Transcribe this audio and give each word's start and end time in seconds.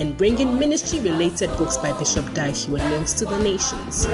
and 0.00 0.16
bringing 0.16 0.58
ministry 0.58 0.98
related 0.98 1.48
books 1.56 1.76
by 1.76 1.96
Bishop 1.98 2.26
Heward 2.36 2.82
Mills 2.90 3.14
to 3.14 3.24
the 3.24 3.38
nations. 3.38 4.04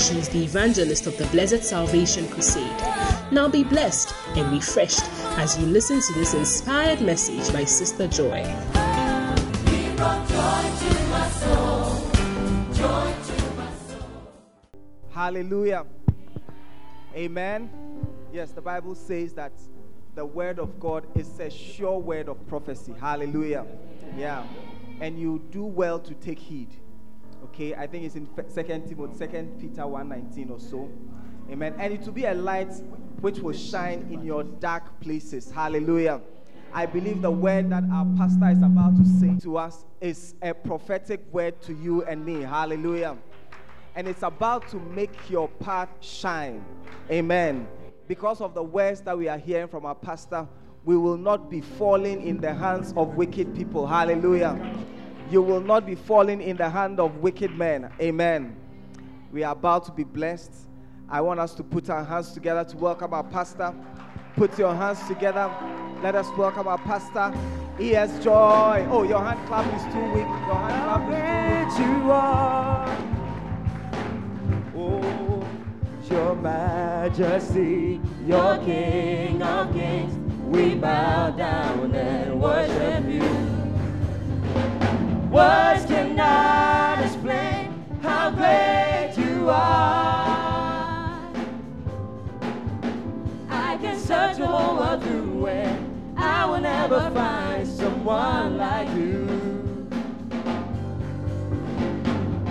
She 0.00 0.16
is 0.18 0.28
the 0.28 0.44
evangelist 0.44 1.08
of 1.08 1.18
the 1.18 1.26
Blessed 1.26 1.64
Salvation 1.64 2.28
Crusade. 2.28 2.62
Now 3.32 3.48
be 3.48 3.64
blessed 3.64 4.14
and 4.36 4.52
refreshed 4.52 5.02
as 5.36 5.58
you 5.58 5.66
listen 5.66 6.00
to 6.00 6.12
this 6.12 6.32
inspired 6.32 7.00
message 7.00 7.52
by 7.52 7.64
Sister 7.64 8.06
Joy. 8.06 8.44
Hallelujah. 15.10 15.86
Amen. 17.16 17.68
Yes, 18.32 18.52
the 18.52 18.60
Bible 18.60 18.94
says 18.94 19.32
that 19.34 19.52
the 20.18 20.26
word 20.26 20.58
of 20.58 20.80
God 20.80 21.06
is 21.14 21.38
a 21.38 21.48
sure 21.48 21.96
word 21.96 22.28
of 22.28 22.44
prophecy. 22.48 22.92
Hallelujah. 23.00 23.64
Yeah. 24.16 24.44
And 25.00 25.18
you 25.18 25.42
do 25.50 25.64
well 25.64 25.98
to 26.00 26.14
take 26.14 26.38
heed. 26.38 26.70
Okay, 27.44 27.74
I 27.74 27.86
think 27.86 28.04
it's 28.04 28.16
in 28.16 28.28
Second 28.48 28.88
Timothy, 28.88 29.16
Second 29.16 29.60
Peter 29.60 29.82
1:19 29.82 30.50
or 30.50 30.58
so. 30.58 30.90
Amen. 31.50 31.74
And 31.78 31.92
it 31.92 32.04
will 32.04 32.12
be 32.12 32.24
a 32.24 32.34
light 32.34 32.72
which 33.20 33.38
will 33.38 33.52
shine 33.52 34.06
in 34.10 34.24
your 34.24 34.44
dark 34.44 35.00
places. 35.00 35.50
Hallelujah. 35.50 36.20
I 36.72 36.84
believe 36.84 37.22
the 37.22 37.30
word 37.30 37.70
that 37.70 37.84
our 37.90 38.06
pastor 38.16 38.50
is 38.50 38.58
about 38.58 38.96
to 38.96 39.04
say 39.04 39.36
to 39.42 39.56
us 39.56 39.86
is 40.00 40.34
a 40.42 40.52
prophetic 40.52 41.24
word 41.32 41.60
to 41.62 41.72
you 41.72 42.04
and 42.04 42.24
me. 42.24 42.42
Hallelujah. 42.42 43.16
And 43.94 44.06
it's 44.06 44.22
about 44.22 44.68
to 44.68 44.76
make 44.78 45.30
your 45.30 45.48
path 45.48 45.88
shine. 46.00 46.64
Amen. 47.10 47.66
Because 48.06 48.40
of 48.40 48.52
the 48.54 48.62
words 48.62 49.00
that 49.02 49.16
we 49.16 49.28
are 49.28 49.38
hearing 49.38 49.68
from 49.68 49.86
our 49.86 49.94
pastor, 49.94 50.46
we 50.88 50.96
will 50.96 51.18
not 51.18 51.50
be 51.50 51.60
falling 51.60 52.22
in 52.26 52.40
the 52.40 52.54
hands 52.54 52.94
of 52.96 53.14
wicked 53.14 53.54
people. 53.54 53.86
Hallelujah. 53.86 54.58
You 55.30 55.42
will 55.42 55.60
not 55.60 55.84
be 55.84 55.94
falling 55.94 56.40
in 56.40 56.56
the 56.56 56.70
hand 56.70 56.98
of 56.98 57.18
wicked 57.18 57.50
men. 57.50 57.92
Amen. 58.00 58.56
We 59.30 59.42
are 59.44 59.52
about 59.52 59.84
to 59.84 59.92
be 59.92 60.04
blessed. 60.04 60.50
I 61.10 61.20
want 61.20 61.40
us 61.40 61.54
to 61.56 61.62
put 61.62 61.90
our 61.90 62.02
hands 62.02 62.32
together 62.32 62.64
to 62.70 62.76
welcome 62.78 63.12
our 63.12 63.22
pastor. 63.22 63.74
Put 64.34 64.58
your 64.58 64.74
hands 64.74 65.06
together. 65.06 65.54
Let 66.02 66.14
us 66.14 66.26
welcome 66.38 66.66
our 66.66 66.78
pastor. 66.78 67.34
He 67.76 67.90
has 67.90 68.24
joy. 68.24 68.88
Oh, 68.90 69.02
your 69.02 69.22
hand 69.22 69.46
clap 69.46 69.66
is 69.76 69.82
too 69.92 70.04
weak. 70.14 70.24
Your 70.24 70.54
hand 70.54 71.04
clap 71.04 71.68
is 71.68 71.76
too 71.76 71.82
weak. 71.82 72.02
You 72.02 72.12
are. 72.12 72.96
Oh, 74.74 75.46
your 76.10 76.34
majesty, 76.34 78.00
your 78.26 78.56
king 78.64 79.42
of 79.42 79.70
kings. 79.74 80.27
We 80.48 80.74
bow 80.76 81.30
down 81.30 81.94
and 81.94 82.40
worship 82.40 83.04
you. 83.04 83.20
Words 85.30 85.84
cannot 85.84 87.04
explain 87.04 87.84
how 88.02 88.30
great 88.30 89.12
you 89.18 89.50
are. 89.50 91.30
I 93.50 93.76
can 93.82 93.98
search 93.98 94.38
the 94.38 94.46
whole 94.46 94.76
world 94.78 95.02
through 95.02 95.46
and 95.48 96.18
I 96.18 96.46
will 96.46 96.60
never 96.60 97.10
find 97.10 97.68
someone 97.68 98.56
like 98.56 98.88
you. 98.96 99.26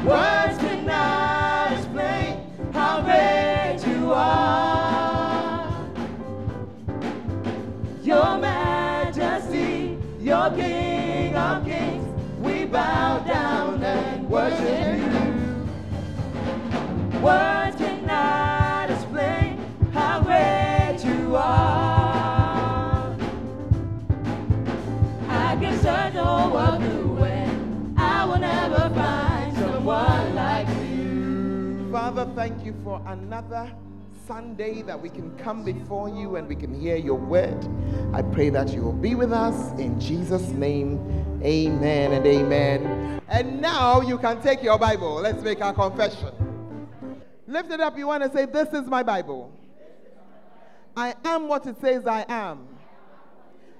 Words 0.05 0.57
cannot 0.59 1.71
explain 1.73 2.45
how 2.73 3.01
great 3.01 3.79
you 3.87 4.13
are. 4.13 4.76
Another 33.27 33.69
Sunday 34.25 34.81
that 34.83 35.01
we 35.01 35.09
can 35.09 35.37
come 35.37 35.65
before 35.65 36.07
you 36.07 36.37
and 36.37 36.47
we 36.47 36.55
can 36.55 36.73
hear 36.79 36.95
your 36.95 37.17
word. 37.17 37.57
I 38.13 38.21
pray 38.21 38.49
that 38.51 38.69
you 38.69 38.81
will 38.81 38.93
be 38.93 39.15
with 39.15 39.33
us 39.33 39.77
in 39.77 39.99
Jesus' 39.99 40.47
name. 40.51 41.41
Amen 41.43 42.13
and 42.13 42.25
amen. 42.25 43.21
And 43.27 43.59
now 43.59 43.99
you 43.99 44.17
can 44.17 44.41
take 44.41 44.63
your 44.63 44.79
Bible. 44.79 45.15
Let's 45.15 45.43
make 45.43 45.61
our 45.61 45.73
confession. 45.73 46.31
Lift 47.47 47.69
it 47.69 47.81
up. 47.81 47.97
You 47.97 48.07
want 48.07 48.23
to 48.23 48.31
say, 48.31 48.45
This 48.45 48.69
is 48.69 48.87
my 48.87 49.03
Bible. 49.03 49.51
I 50.95 51.13
am 51.25 51.49
what 51.49 51.67
it 51.67 51.75
says 51.81 52.07
I 52.07 52.25
am. 52.29 52.65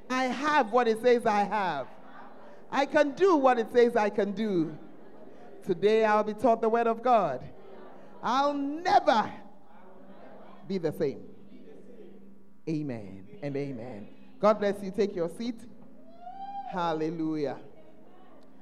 I 0.09 0.25
have 0.25 0.73
what 0.73 0.89
it 0.89 1.01
says 1.01 1.25
I 1.25 1.45
have. 1.45 1.87
I 2.69 2.85
can 2.85 3.11
do 3.11 3.37
what 3.37 3.59
it 3.59 3.67
says 3.71 3.95
I 3.95 4.09
can 4.09 4.33
do. 4.33 4.77
Today 5.65 6.03
I'll 6.03 6.25
be 6.25 6.33
taught 6.33 6.59
the 6.59 6.67
word 6.67 6.87
of 6.87 7.01
God. 7.01 7.41
I'll 8.21 8.53
never 8.53 9.31
be 10.67 10.77
the 10.77 10.91
same. 10.91 11.21
Amen 12.69 13.25
and 13.41 13.55
amen. 13.55 14.07
God 14.39 14.59
bless 14.59 14.81
you. 14.83 14.91
Take 14.91 15.15
your 15.15 15.29
seat. 15.29 15.55
Hallelujah. 16.71 17.57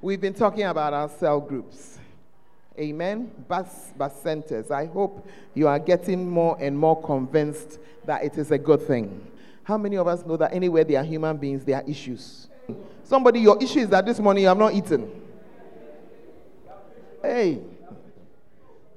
We've 0.00 0.20
been 0.20 0.34
talking 0.34 0.62
about 0.62 0.94
our 0.94 1.08
cell 1.08 1.40
groups. 1.40 1.98
Amen. 2.78 3.30
Bus, 3.48 3.92
bus 3.96 4.12
centers. 4.22 4.70
I 4.70 4.86
hope 4.86 5.26
you 5.54 5.66
are 5.66 5.78
getting 5.78 6.28
more 6.28 6.56
and 6.60 6.78
more 6.78 7.00
convinced 7.02 7.78
that 8.04 8.22
it 8.22 8.38
is 8.38 8.50
a 8.50 8.58
good 8.58 8.86
thing. 8.86 9.26
How 9.64 9.76
many 9.76 9.96
of 9.96 10.06
us 10.06 10.24
know 10.24 10.36
that 10.36 10.52
anywhere 10.52 10.84
there 10.84 11.00
are 11.00 11.04
human 11.04 11.36
beings, 11.36 11.64
there 11.64 11.76
are 11.76 11.84
issues? 11.88 12.46
Somebody, 13.02 13.40
your 13.40 13.60
issue 13.62 13.80
is 13.80 13.88
that 13.88 14.06
this 14.06 14.20
morning 14.20 14.42
you 14.42 14.48
have 14.48 14.58
not 14.58 14.74
eaten. 14.74 15.10
Hey. 17.22 17.62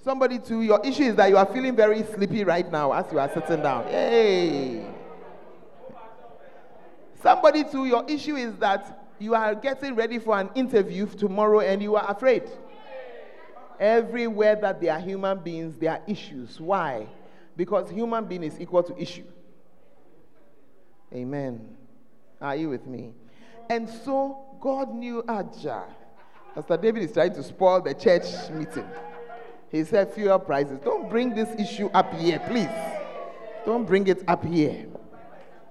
Somebody, 0.10 0.40
too, 0.40 0.64
your 0.64 0.84
issue 0.84 1.04
is 1.04 1.16
that 1.18 1.30
you 1.30 1.38
are 1.38 1.46
feeling 1.46 1.76
very 1.76 2.02
sleepy 2.02 2.44
right 2.44 2.72
now 2.72 2.92
as 2.94 3.06
you 3.12 3.20
are 3.20 3.30
sitting 3.32 3.62
down. 3.62 3.84
Hey. 3.84 4.84
Somebody, 7.22 7.64
too, 7.64 7.86
your 7.86 8.04
issue 8.10 8.36
is 8.36 8.56
that 8.56 9.08
you 9.20 9.36
are 9.36 9.54
getting 9.54 9.94
ready 9.94 10.18
for 10.18 10.36
an 10.40 10.50
interview 10.56 11.06
tomorrow 11.06 11.60
and 11.60 11.84
you 11.84 11.96
are 11.96 12.10
afraid. 12.10 12.42
Everywhere 13.80 14.56
that 14.56 14.82
there 14.82 14.94
are 14.94 15.00
human 15.00 15.38
beings, 15.44 15.78
there 15.78 15.92
are 15.92 16.02
issues. 16.08 16.60
Why? 16.60 17.06
Because 17.56 17.92
human 17.92 18.26
being 18.26 18.42
is 18.42 18.60
equal 18.60 18.82
to 18.82 19.00
issue. 19.00 19.28
Amen. 21.14 21.78
Are 22.42 22.56
you 22.56 22.70
with 22.70 22.88
me? 22.88 23.14
And 23.70 23.88
so 23.88 24.58
God 24.60 24.92
knew 24.92 25.24
Aja. 25.28 25.84
Pastor 26.56 26.78
David 26.78 27.04
is 27.04 27.12
trying 27.12 27.36
to 27.36 27.44
spoil 27.44 27.80
the 27.80 27.94
church 27.94 28.50
meeting. 28.50 28.90
He 29.72 29.84
said, 29.84 30.14
Fuel 30.14 30.40
prices. 30.40 30.80
Don't 30.84 31.10
bring 31.10 31.36
this 31.36 31.50
issue 31.60 31.90
up 31.94 32.14
here, 32.16 32.40
please. 32.48 32.70
Don't 33.66 33.86
bring 33.86 34.08
it 34.08 34.24
up 34.28 34.44
here. 34.44 34.88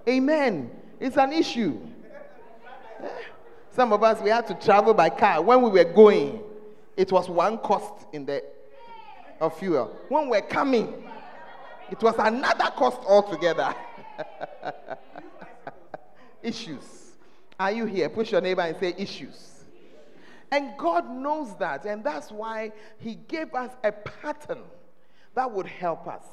Amen. 0.08 0.70
It's 1.00 1.16
an 1.16 1.32
issue. 1.32 1.78
Some 3.70 3.92
of 3.92 4.02
us, 4.02 4.20
we 4.20 4.30
had 4.30 4.46
to 4.48 4.54
travel 4.54 4.94
by 4.94 5.10
car. 5.10 5.42
When 5.42 5.62
we 5.62 5.70
were 5.70 5.84
going, 5.84 6.40
it 6.96 7.12
was 7.12 7.28
one 7.28 7.58
cost 7.58 8.06
in 8.12 8.26
the 8.26 8.42
of 9.40 9.56
fuel. 9.58 9.96
When 10.08 10.28
we're 10.28 10.42
coming, 10.42 11.04
it 11.90 12.02
was 12.02 12.14
another 12.18 12.70
cost 12.76 12.98
altogether. 13.06 13.74
issues. 16.42 17.12
Are 17.58 17.72
you 17.72 17.86
here? 17.86 18.08
Push 18.08 18.32
your 18.32 18.40
neighbor 18.40 18.62
and 18.62 18.76
say 18.78 18.94
issues. 18.96 19.57
And 20.50 20.76
God 20.76 21.10
knows 21.10 21.56
that. 21.56 21.84
And 21.84 22.02
that's 22.02 22.30
why 22.30 22.72
He 22.98 23.14
gave 23.14 23.54
us 23.54 23.70
a 23.84 23.92
pattern 23.92 24.62
that 25.34 25.50
would 25.50 25.66
help 25.66 26.06
us. 26.08 26.24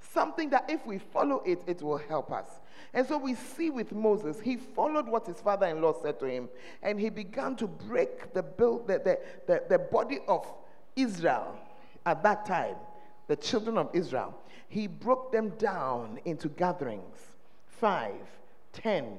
Something 0.00 0.50
that 0.50 0.66
if 0.68 0.86
we 0.86 0.98
follow 0.98 1.42
it, 1.46 1.62
it 1.66 1.82
will 1.82 1.96
help 1.96 2.30
us. 2.30 2.46
And 2.92 3.06
so 3.06 3.18
we 3.18 3.34
see 3.34 3.70
with 3.70 3.90
Moses, 3.90 4.38
he 4.40 4.56
followed 4.56 5.08
what 5.08 5.26
his 5.26 5.40
father 5.40 5.66
in 5.66 5.80
law 5.80 5.94
said 6.00 6.20
to 6.20 6.26
him, 6.26 6.48
and 6.82 7.00
he 7.00 7.10
began 7.10 7.56
to 7.56 7.66
break 7.66 8.32
the, 8.32 8.42
build, 8.42 8.86
the, 8.86 8.98
the, 8.98 9.18
the, 9.46 9.62
the 9.68 9.78
body 9.78 10.20
of 10.28 10.46
Israel 10.94 11.58
at 12.06 12.22
that 12.22 12.46
time, 12.46 12.76
the 13.26 13.34
children 13.34 13.78
of 13.78 13.90
Israel. 13.92 14.38
He 14.68 14.86
broke 14.86 15.32
them 15.32 15.50
down 15.58 16.20
into 16.24 16.48
gatherings 16.48 17.18
five, 17.66 18.14
ten, 18.72 19.18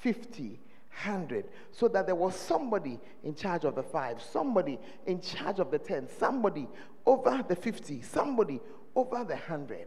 fifty, 0.00 0.60
hundred, 0.98 1.46
so 1.72 1.88
that 1.88 2.06
there 2.06 2.14
was 2.14 2.34
somebody 2.34 2.98
in 3.22 3.34
charge 3.34 3.64
of 3.64 3.74
the 3.74 3.82
five, 3.82 4.20
somebody 4.20 4.78
in 5.06 5.20
charge 5.20 5.58
of 5.58 5.70
the 5.70 5.78
ten, 5.78 6.08
somebody 6.18 6.68
over 7.06 7.44
the 7.46 7.56
fifty, 7.56 8.02
somebody 8.02 8.60
over 8.94 9.24
the 9.24 9.36
hundred. 9.36 9.86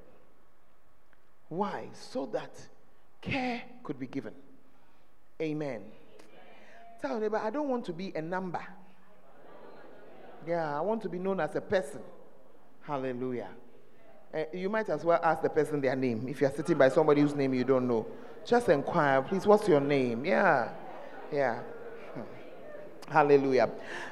Why? 1.50 1.90
So 1.94 2.26
that 2.28 2.52
care 3.22 3.62
could 3.84 4.00
be 4.00 4.08
given. 4.08 4.34
Amen. 5.42 5.82
Tell 7.02 7.20
neighbor, 7.20 7.38
I 7.38 7.50
don't 7.50 7.68
want 7.68 7.86
to 7.86 7.94
be 7.94 8.14
a 8.16 8.22
number. 8.22 8.62
Yeah, 10.48 10.78
I 10.78 10.82
want 10.82 11.02
to 11.04 11.10
be 11.10 11.20
known 11.20 11.40
as 11.40 11.56
a 11.56 11.62
person. 11.62 12.02
Hallelujah. 12.82 13.50
Uh, 14.34 14.44
you 14.54 14.70
might 14.70 14.88
as 14.90 15.04
well 15.04 15.20
ask 15.22 15.42
the 15.42 15.50
person 15.50 15.82
their 15.82 15.96
name. 15.96 16.28
If 16.28 16.42
you're 16.42 16.52
sitting 16.52 16.78
by 16.78 16.90
somebody 16.90 17.22
whose 17.22 17.36
name 17.36 17.54
you 17.54 17.64
don't 17.64 17.88
know, 17.88 18.08
just 18.46 18.70
inquire, 18.70 19.22
please, 19.22 19.46
what's 19.46 19.68
your 19.68 19.82
name? 19.82 20.26
Yeah, 20.26 20.70
yeah. 21.32 21.60
Hallelujah. 23.08 23.70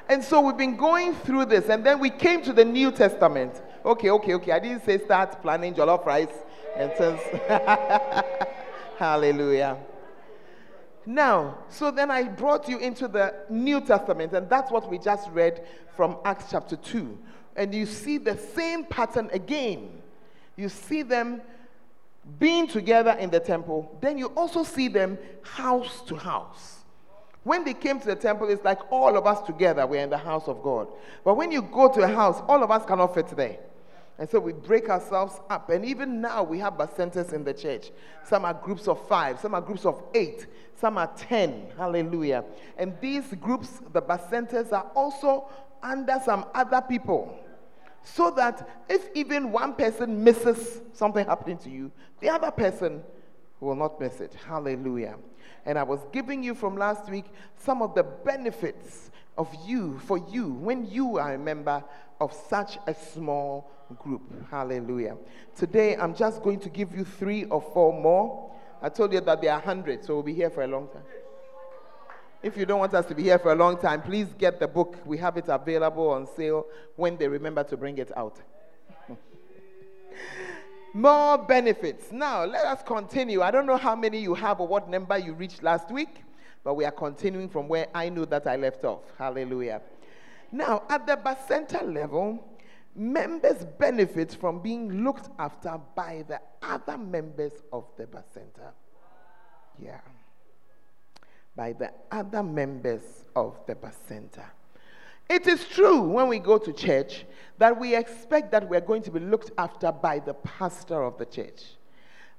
And 0.08 0.22
so 0.22 0.40
we've 0.42 0.56
been 0.56 0.76
going 0.76 1.14
through 1.14 1.46
this, 1.46 1.68
and 1.68 1.84
then 1.84 1.98
we 2.00 2.10
came 2.10 2.42
to 2.42 2.52
the 2.52 2.64
New 2.64 2.92
Testament. 2.92 3.62
Okay, 3.84 4.10
okay, 4.10 4.34
okay. 4.34 4.52
I 4.52 4.58
didn't 4.58 4.84
say 4.84 4.98
start 4.98 5.40
planning 5.40 5.74
jollof 5.74 6.04
rice 6.04 6.28
and 6.76 6.92
since. 6.98 7.20
Hallelujah. 8.98 9.78
Now, 11.06 11.58
so 11.70 11.90
then 11.90 12.10
I 12.10 12.24
brought 12.24 12.68
you 12.68 12.78
into 12.78 13.08
the 13.08 13.34
New 13.48 13.80
Testament, 13.80 14.34
and 14.34 14.50
that's 14.50 14.70
what 14.70 14.90
we 14.90 14.98
just 14.98 15.30
read 15.30 15.66
from 15.96 16.18
Acts 16.26 16.46
chapter 16.50 16.76
2. 16.76 17.18
And 17.56 17.74
you 17.74 17.86
see 17.86 18.18
the 18.18 18.36
same 18.36 18.84
pattern 18.84 19.30
again. 19.32 20.02
You 20.56 20.68
see 20.68 21.02
them 21.02 21.40
being 22.38 22.66
together 22.66 23.12
in 23.12 23.30
the 23.30 23.40
temple, 23.40 23.96
then 24.00 24.18
you 24.18 24.26
also 24.28 24.62
see 24.62 24.88
them 24.88 25.18
house 25.42 26.02
to 26.02 26.16
house. 26.16 26.79
When 27.42 27.64
they 27.64 27.74
came 27.74 27.98
to 28.00 28.06
the 28.06 28.16
temple, 28.16 28.48
it's 28.50 28.64
like 28.64 28.92
all 28.92 29.16
of 29.16 29.26
us 29.26 29.40
together, 29.46 29.86
we're 29.86 30.02
in 30.02 30.10
the 30.10 30.18
house 30.18 30.46
of 30.46 30.62
God. 30.62 30.88
But 31.24 31.36
when 31.36 31.50
you 31.50 31.62
go 31.62 31.90
to 31.90 32.02
a 32.02 32.08
house, 32.08 32.42
all 32.46 32.62
of 32.62 32.70
us 32.70 32.84
cannot 32.84 33.14
fit 33.14 33.28
there. 33.28 33.58
And 34.18 34.28
so 34.28 34.38
we 34.38 34.52
break 34.52 34.90
ourselves 34.90 35.40
up. 35.48 35.70
And 35.70 35.82
even 35.82 36.20
now, 36.20 36.42
we 36.42 36.58
have 36.58 36.74
bacentas 36.74 37.32
in 37.32 37.42
the 37.42 37.54
church. 37.54 37.90
Some 38.26 38.44
are 38.44 38.52
groups 38.52 38.86
of 38.86 39.08
five, 39.08 39.40
some 39.40 39.54
are 39.54 39.62
groups 39.62 39.86
of 39.86 40.02
eight, 40.14 40.46
some 40.78 40.98
are 40.98 41.10
ten. 41.16 41.68
Hallelujah. 41.78 42.44
And 42.76 42.94
these 43.00 43.32
groups, 43.40 43.80
the 43.94 44.02
bacentas, 44.02 44.72
are 44.74 44.90
also 44.94 45.48
under 45.82 46.20
some 46.22 46.44
other 46.54 46.82
people. 46.82 47.34
So 48.02 48.30
that 48.32 48.84
if 48.90 49.08
even 49.14 49.52
one 49.52 49.72
person 49.74 50.22
misses 50.22 50.82
something 50.92 51.24
happening 51.24 51.56
to 51.58 51.70
you, 51.70 51.90
the 52.20 52.28
other 52.28 52.50
person 52.50 53.02
will 53.58 53.74
not 53.74 53.98
miss 53.98 54.20
it. 54.20 54.34
Hallelujah. 54.46 55.16
And 55.66 55.78
I 55.78 55.82
was 55.82 56.00
giving 56.12 56.42
you 56.42 56.54
from 56.54 56.76
last 56.76 57.08
week 57.10 57.26
some 57.56 57.82
of 57.82 57.94
the 57.94 58.02
benefits 58.02 59.10
of 59.36 59.48
you, 59.64 59.98
for 60.00 60.18
you, 60.18 60.52
when 60.52 60.90
you 60.90 61.18
are 61.18 61.34
a 61.34 61.38
member 61.38 61.82
of 62.20 62.32
such 62.32 62.78
a 62.86 62.94
small 62.94 63.70
group. 63.98 64.22
Hallelujah. 64.50 65.16
Today, 65.56 65.96
I'm 65.96 66.14
just 66.14 66.42
going 66.42 66.60
to 66.60 66.68
give 66.68 66.94
you 66.94 67.04
three 67.04 67.44
or 67.44 67.60
four 67.60 67.92
more. 67.92 68.52
I 68.82 68.88
told 68.88 69.12
you 69.12 69.20
that 69.20 69.42
there 69.42 69.52
are 69.52 69.60
hundreds, 69.60 70.06
so 70.06 70.14
we'll 70.14 70.22
be 70.22 70.34
here 70.34 70.50
for 70.50 70.62
a 70.62 70.68
long 70.68 70.88
time. 70.88 71.02
If 72.42 72.56
you 72.56 72.64
don't 72.64 72.78
want 72.78 72.94
us 72.94 73.04
to 73.06 73.14
be 73.14 73.24
here 73.24 73.38
for 73.38 73.52
a 73.52 73.54
long 73.54 73.78
time, 73.78 74.00
please 74.00 74.28
get 74.38 74.58
the 74.58 74.66
book. 74.66 74.96
We 75.04 75.18
have 75.18 75.36
it 75.36 75.44
available 75.48 76.08
on 76.10 76.26
sale 76.36 76.66
when 76.96 77.18
they 77.18 77.28
remember 77.28 77.62
to 77.64 77.76
bring 77.76 77.98
it 77.98 78.10
out. 78.16 78.40
More 80.92 81.38
benefits. 81.38 82.10
Now, 82.10 82.44
let 82.44 82.64
us 82.64 82.82
continue. 82.84 83.42
I 83.42 83.50
don't 83.50 83.66
know 83.66 83.76
how 83.76 83.94
many 83.94 84.18
you 84.18 84.34
have 84.34 84.60
or 84.60 84.66
what 84.66 84.88
number 84.88 85.16
you 85.18 85.34
reached 85.34 85.62
last 85.62 85.90
week, 85.90 86.24
but 86.64 86.74
we 86.74 86.84
are 86.84 86.90
continuing 86.90 87.48
from 87.48 87.68
where 87.68 87.86
I 87.94 88.08
knew 88.08 88.26
that 88.26 88.46
I 88.46 88.56
left 88.56 88.84
off. 88.84 89.02
Hallelujah. 89.16 89.82
Now, 90.50 90.82
at 90.88 91.06
the 91.06 91.16
Bacenta 91.16 91.82
level, 91.82 92.44
members 92.96 93.64
benefit 93.78 94.34
from 94.34 94.60
being 94.60 95.04
looked 95.04 95.28
after 95.38 95.80
by 95.94 96.24
the 96.26 96.40
other 96.60 96.98
members 96.98 97.52
of 97.72 97.84
the 97.96 98.06
Bacenta. 98.06 98.72
Yeah. 99.78 100.00
By 101.54 101.72
the 101.72 101.92
other 102.10 102.42
members 102.42 103.24
of 103.36 103.60
the 103.66 103.76
Bacenta. 103.76 104.44
It 105.30 105.46
is 105.46 105.64
true 105.64 106.00
when 106.00 106.26
we 106.26 106.40
go 106.40 106.58
to 106.58 106.72
church 106.72 107.24
that 107.58 107.78
we 107.78 107.94
expect 107.94 108.50
that 108.50 108.68
we're 108.68 108.80
going 108.80 109.02
to 109.02 109.12
be 109.12 109.20
looked 109.20 109.52
after 109.56 109.92
by 109.92 110.18
the 110.18 110.34
pastor 110.34 111.04
of 111.04 111.18
the 111.18 111.24
church. 111.24 111.62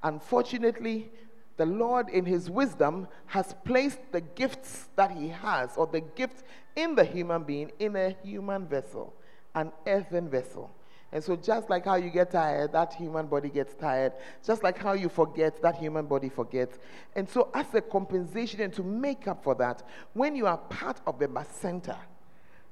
Unfortunately, 0.03 1.09
the 1.55 1.65
Lord, 1.65 2.09
in 2.09 2.25
His 2.25 2.49
wisdom, 2.49 3.07
has 3.27 3.55
placed 3.63 3.99
the 4.11 4.19
gifts 4.19 4.89
that 4.97 5.11
He 5.11 5.29
has, 5.29 5.77
or 5.77 5.87
the 5.87 6.01
gift 6.01 6.43
in 6.75 6.95
the 6.95 7.05
human 7.05 7.43
being, 7.43 7.71
in 7.79 7.95
a 7.95 8.15
human 8.23 8.67
vessel 8.67 9.13
an 9.55 9.71
earthen 9.87 10.29
vessel. 10.29 10.71
And 11.13 11.21
so, 11.21 11.35
just 11.35 11.69
like 11.69 11.85
how 11.85 11.95
you 11.95 12.09
get 12.09 12.31
tired, 12.31 12.71
that 12.71 12.93
human 12.93 13.27
body 13.27 13.49
gets 13.49 13.73
tired. 13.73 14.13
Just 14.45 14.63
like 14.63 14.77
how 14.77 14.93
you 14.93 15.09
forget, 15.09 15.61
that 15.61 15.75
human 15.75 16.05
body 16.05 16.29
forgets. 16.29 16.77
And 17.17 17.29
so, 17.29 17.49
as 17.53 17.65
a 17.73 17.81
compensation 17.81 18.61
and 18.61 18.73
to 18.73 18.83
make 18.83 19.27
up 19.27 19.43
for 19.43 19.53
that, 19.55 19.83
when 20.13 20.35
you 20.37 20.47
are 20.47 20.57
part 20.57 21.01
of 21.05 21.19
the 21.19 21.27
Bacenta, 21.27 21.97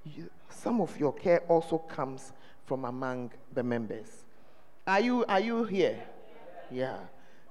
you, 0.04 0.30
some 0.50 0.82
of 0.82 0.98
your 1.00 1.14
care 1.14 1.42
also 1.48 1.78
comes 1.78 2.34
from 2.66 2.86
among 2.86 3.32
the 3.54 3.64
members. 3.64 4.24
Are 4.86 5.00
you, 5.00 5.26
are 5.26 5.40
you 5.40 5.64
here? 5.64 6.00
Yeah. 6.72 6.98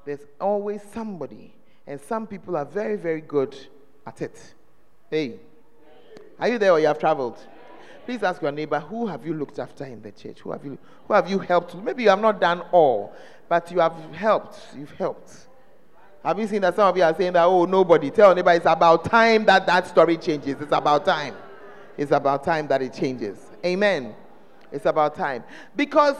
There's 0.04 0.26
always 0.40 0.80
somebody, 0.92 1.52
and 1.86 2.00
some 2.00 2.26
people 2.26 2.56
are 2.56 2.64
very, 2.64 2.96
very 2.96 3.20
good 3.20 3.56
at 4.06 4.22
it. 4.22 4.54
Hey, 5.10 5.34
are 6.38 6.48
you 6.48 6.58
there 6.58 6.72
or 6.72 6.80
you 6.80 6.86
have 6.86 6.98
traveled? 6.98 7.38
Please 8.06 8.22
ask 8.22 8.40
your 8.40 8.52
neighbor, 8.52 8.80
who 8.80 9.06
have 9.06 9.26
you 9.26 9.34
looked 9.34 9.58
after 9.58 9.84
in 9.84 10.00
the 10.00 10.10
church? 10.12 10.40
Who 10.40 10.52
have 10.52 10.64
you, 10.64 10.78
who 11.06 11.14
have 11.14 11.28
you 11.28 11.38
helped? 11.38 11.74
Maybe 11.74 12.04
you 12.04 12.08
have 12.08 12.20
not 12.20 12.40
done 12.40 12.62
all, 12.72 13.12
but 13.48 13.70
you 13.70 13.80
have 13.80 13.94
helped. 14.14 14.58
You've 14.74 14.92
helped. 14.92 15.30
Have 16.24 16.38
you 16.38 16.46
seen 16.46 16.62
that 16.62 16.74
some 16.74 16.88
of 16.88 16.96
you 16.96 17.02
are 17.02 17.14
saying 17.14 17.34
that, 17.34 17.44
oh, 17.44 17.64
nobody? 17.64 18.10
Tell 18.10 18.34
neighbor, 18.34 18.52
it's 18.52 18.66
about 18.66 19.04
time 19.04 19.44
that 19.44 19.66
that 19.66 19.86
story 19.86 20.16
changes. 20.16 20.56
It's 20.60 20.72
about 20.72 21.04
time. 21.04 21.34
It's 21.98 22.12
about 22.12 22.44
time 22.44 22.68
that 22.68 22.80
it 22.80 22.94
changes. 22.94 23.38
Amen. 23.66 24.14
It's 24.70 24.86
about 24.86 25.16
time. 25.16 25.42
Because 25.74 26.16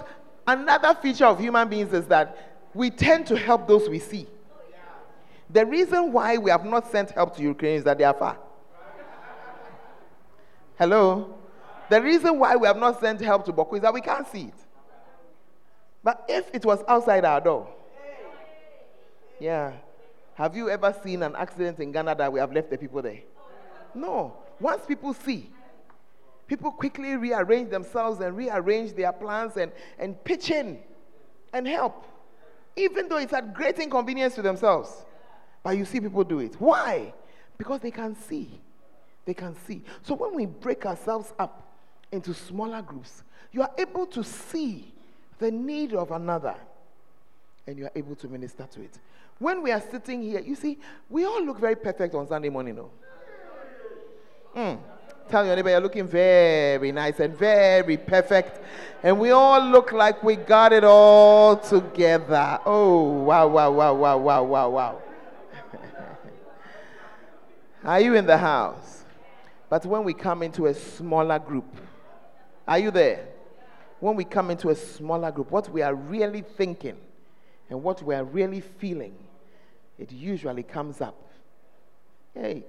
another 0.47 0.93
feature 1.01 1.27
of 1.27 1.39
human 1.39 1.69
beings 1.69 1.93
is 1.93 2.07
that 2.09 2.69
we 2.75 2.91
tend 2.91 3.27
to 3.29 3.37
help 3.37 3.69
those 3.69 3.89
we 3.89 4.01
see. 4.01 4.27
The 5.51 5.65
reason 5.65 6.13
why 6.13 6.37
we 6.37 6.51
have 6.51 6.65
not 6.65 6.91
sent 6.91 7.13
help 7.13 7.37
to 7.37 7.43
Ukraine 7.43 7.77
is 7.77 7.85
that 7.85 7.97
they 7.97 8.05
are 8.05 8.13
far. 8.13 8.37
Hello? 10.77 11.35
The 11.89 12.03
reason 12.03 12.39
why 12.39 12.57
we 12.57 12.67
have 12.67 12.77
not 12.77 13.01
sent 13.01 13.21
help 13.21 13.45
to 13.47 13.53
Boko 13.53 13.77
is 13.77 13.83
that 13.83 13.95
we 13.95 14.01
can't 14.01 14.27
see 14.29 14.43
it. 14.43 14.55
But 16.03 16.25
if 16.29 16.51
it 16.53 16.65
was 16.65 16.83
outside 16.87 17.25
our 17.25 17.41
door, 17.41 17.69
yeah. 19.41 19.73
Have 20.35 20.57
you 20.57 20.71
ever 20.71 20.95
seen 21.03 21.23
an 21.23 21.35
accident 21.37 21.81
in 21.81 21.93
Ghana 21.93 22.15
that 22.17 22.33
we 22.33 22.41
have 22.41 22.53
left 22.53 22.71
the 22.71 22.79
people 22.79 23.03
there? 23.03 23.21
No. 23.95 24.35
Once 24.61 24.85
people 24.87 25.15
see, 25.15 25.51
people 26.49 26.73
quickly 26.73 27.15
rearrange 27.15 27.71
themselves 27.71 28.21
and 28.21 28.37
rearrange 28.37 28.95
their 28.95 29.13
plans 29.13 29.57
and, 29.57 29.71
and 29.99 30.23
pitch 30.25 30.51
in 30.51 30.79
and 31.53 31.69
help. 31.69 32.07
Even 32.75 33.09
though 33.09 33.19
it's 33.19 33.33
at 33.33 33.55
great 33.55 33.79
inconvenience 33.79 34.35
to 34.37 34.43
themselves. 34.43 35.05
But 35.63 35.77
you 35.77 35.85
see 35.85 36.01
people 36.01 36.25
do 36.25 36.41
it. 36.41 36.55
Why? 36.59 37.13
Because 37.59 37.81
they 37.81 37.91
can 37.91 38.17
see. 38.17 38.61
They 39.25 39.35
can 39.35 39.55
see. 39.67 39.83
So 40.03 40.15
when 40.15 40.35
we 40.35 40.47
break 40.47 40.87
ourselves 40.87 41.33
up 41.39 41.71
into 42.11 42.33
smaller 42.33 42.81
groups, 42.81 43.23
you 43.53 43.63
are 43.63 43.71
able 43.77 44.07
to 44.07 44.25
see 44.25 44.93
the 45.39 45.51
need 45.51 45.93
of 45.93 46.11
another 46.11 46.55
and 47.67 47.79
you 47.79 47.85
are 47.85 47.93
able 47.95 48.17
to 48.17 48.29
minister 48.29 48.67
to 48.73 48.81
it. 48.81 48.99
When 49.39 49.63
we 49.63 49.71
are 49.71 49.81
sitting 49.81 50.23
here, 50.23 50.41
you 50.41 50.55
see, 50.55 50.79
we 51.11 51.25
all 51.27 51.45
look 51.45 51.59
very 51.59 51.77
perfect 51.77 52.15
on 52.15 52.27
Sunday 52.27 52.49
morning, 52.49 52.77
no? 52.77 52.91
Mm. 54.57 54.79
Tell 55.29 55.45
your 55.45 55.57
neighbor 55.57 55.69
you're 55.69 55.81
looking 55.81 56.07
very 56.07 56.91
nice 56.91 57.21
and 57.21 57.37
very 57.37 57.99
perfect. 57.99 58.61
And 59.03 59.21
we 59.21 59.31
all 59.31 59.61
look 59.61 59.93
like 59.93 60.23
we 60.23 60.37
got 60.37 60.73
it 60.73 60.85
all 60.85 61.57
together. 61.57 62.59
Oh, 62.65 63.03
wow, 63.03 63.47
wow, 63.47 63.71
wow, 63.71 63.95
wow, 63.95 64.17
wow, 64.17 64.43
wow, 64.43 64.69
wow. 64.71 65.03
are 67.85 68.01
you 68.01 68.15
in 68.15 68.25
the 68.25 68.39
house? 68.39 69.05
But 69.69 69.85
when 69.85 70.03
we 70.03 70.15
come 70.15 70.43
into 70.43 70.67
a 70.67 70.73
smaller 70.75 71.39
group, 71.39 71.77
are 72.67 72.79
you 72.79 72.91
there? 72.91 73.29
When 74.01 74.17
we 74.17 74.25
come 74.25 74.51
into 74.51 74.71
a 74.71 74.75
smaller 74.75 75.31
group, 75.31 75.51
what 75.51 75.69
we 75.69 75.83
are 75.83 75.95
really 75.95 76.41
thinking 76.41 76.97
and 77.69 77.83
what 77.83 78.03
we're 78.03 78.25
really 78.25 78.63
feeling, 78.63 79.15
it 79.99 80.11
usually 80.11 80.63
comes 80.63 81.03
up. 81.03 81.21
Hey, 82.33 82.65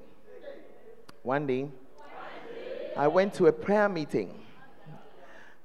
one 1.24 1.48
day, 1.48 1.70
I 2.98 3.08
went 3.08 3.34
to 3.36 3.48
a 3.48 3.51
prayer 3.51 3.89
meeting. 3.89 4.39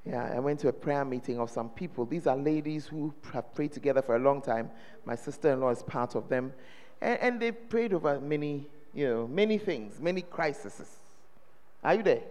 Yeah, 0.05 0.33
I 0.35 0.39
went 0.39 0.61
to 0.61 0.69
a 0.69 0.73
prayer 0.73 1.05
meeting 1.05 1.39
of 1.39 1.51
some 1.51 1.71
people. 1.71 2.05
These 2.05 2.27
are 2.27 2.37
ladies 2.37 2.87
who 2.87 3.15
have 3.33 3.55
prayed 3.55 3.73
together 3.73 4.03
for 4.03 4.17
a 4.17 4.19
long 4.19 4.43
time. 4.43 4.71
My 5.05 5.15
sister 5.15 5.53
in 5.53 5.61
law 5.61 5.71
is 5.71 5.83
part 5.83 6.15
of 6.15 6.29
them. 6.29 6.53
And, 7.01 7.19
and 7.21 7.41
they've 7.41 7.69
prayed 7.69 7.95
over 7.95 8.21
many, 8.21 8.67
you 8.93 9.09
know, 9.09 9.27
many 9.27 9.57
things, 9.57 9.99
many 10.01 10.23
crises. 10.23 10.83
Are 11.83 11.95
you 11.95 12.03
there? 12.03 12.23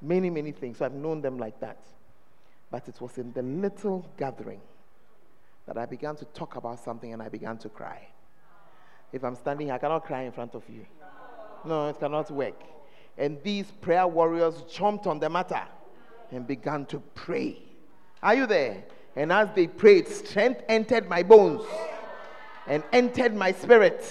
Many, 0.00 0.30
many 0.30 0.52
things. 0.52 0.78
So 0.78 0.86
I've 0.86 0.94
known 0.94 1.20
them 1.20 1.38
like 1.38 1.60
that. 1.60 1.78
But 2.70 2.88
it 2.88 2.98
was 3.00 3.18
in 3.18 3.32
the 3.32 3.42
little 3.42 4.06
gathering 4.16 4.60
that 5.66 5.76
I 5.76 5.84
began 5.84 6.16
to 6.16 6.24
talk 6.26 6.56
about 6.56 6.82
something 6.82 7.12
and 7.12 7.22
I 7.22 7.28
began 7.28 7.58
to 7.58 7.68
cry. 7.68 8.08
If 9.12 9.22
I'm 9.22 9.36
standing 9.36 9.66
here, 9.66 9.74
I 9.74 9.78
cannot 9.78 10.04
cry 10.04 10.22
in 10.22 10.32
front 10.32 10.54
of 10.54 10.62
you. 10.68 10.86
No, 11.64 11.90
it 11.90 12.00
cannot 12.00 12.30
work. 12.30 12.54
And 13.18 13.42
these 13.42 13.70
prayer 13.80 14.06
warriors 14.06 14.62
jumped 14.70 15.06
on 15.06 15.20
the 15.20 15.28
matter 15.28 15.62
and 16.30 16.46
began 16.46 16.86
to 16.86 17.00
pray. 17.14 17.62
Are 18.22 18.34
you 18.34 18.46
there? 18.46 18.84
And 19.16 19.32
as 19.32 19.48
they 19.54 19.66
prayed, 19.66 20.08
strength 20.08 20.62
entered 20.68 21.08
my 21.08 21.22
bones 21.22 21.62
and 22.66 22.82
entered 22.92 23.34
my 23.34 23.52
spirit. 23.52 24.04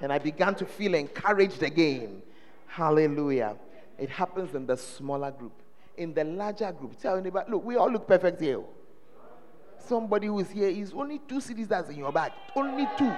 And 0.00 0.12
I 0.12 0.18
began 0.18 0.54
to 0.56 0.66
feel 0.66 0.94
encouraged 0.94 1.62
again. 1.62 2.22
Hallelujah. 2.66 3.56
It 3.98 4.10
happens 4.10 4.54
in 4.54 4.66
the 4.66 4.76
smaller 4.76 5.30
group. 5.30 5.52
In 5.96 6.12
the 6.12 6.24
larger 6.24 6.72
group, 6.72 7.00
tell 7.00 7.16
anybody, 7.16 7.50
look, 7.50 7.64
we 7.64 7.76
all 7.76 7.90
look 7.90 8.06
perfect 8.06 8.40
here. 8.40 8.60
Somebody 9.78 10.26
who 10.26 10.40
is 10.40 10.50
here 10.50 10.68
is 10.68 10.92
only 10.92 11.20
two 11.20 11.36
cedis 11.36 11.68
that's 11.68 11.88
in 11.88 11.96
your 11.96 12.10
bag. 12.12 12.32
Only 12.56 12.88
two. 12.98 13.12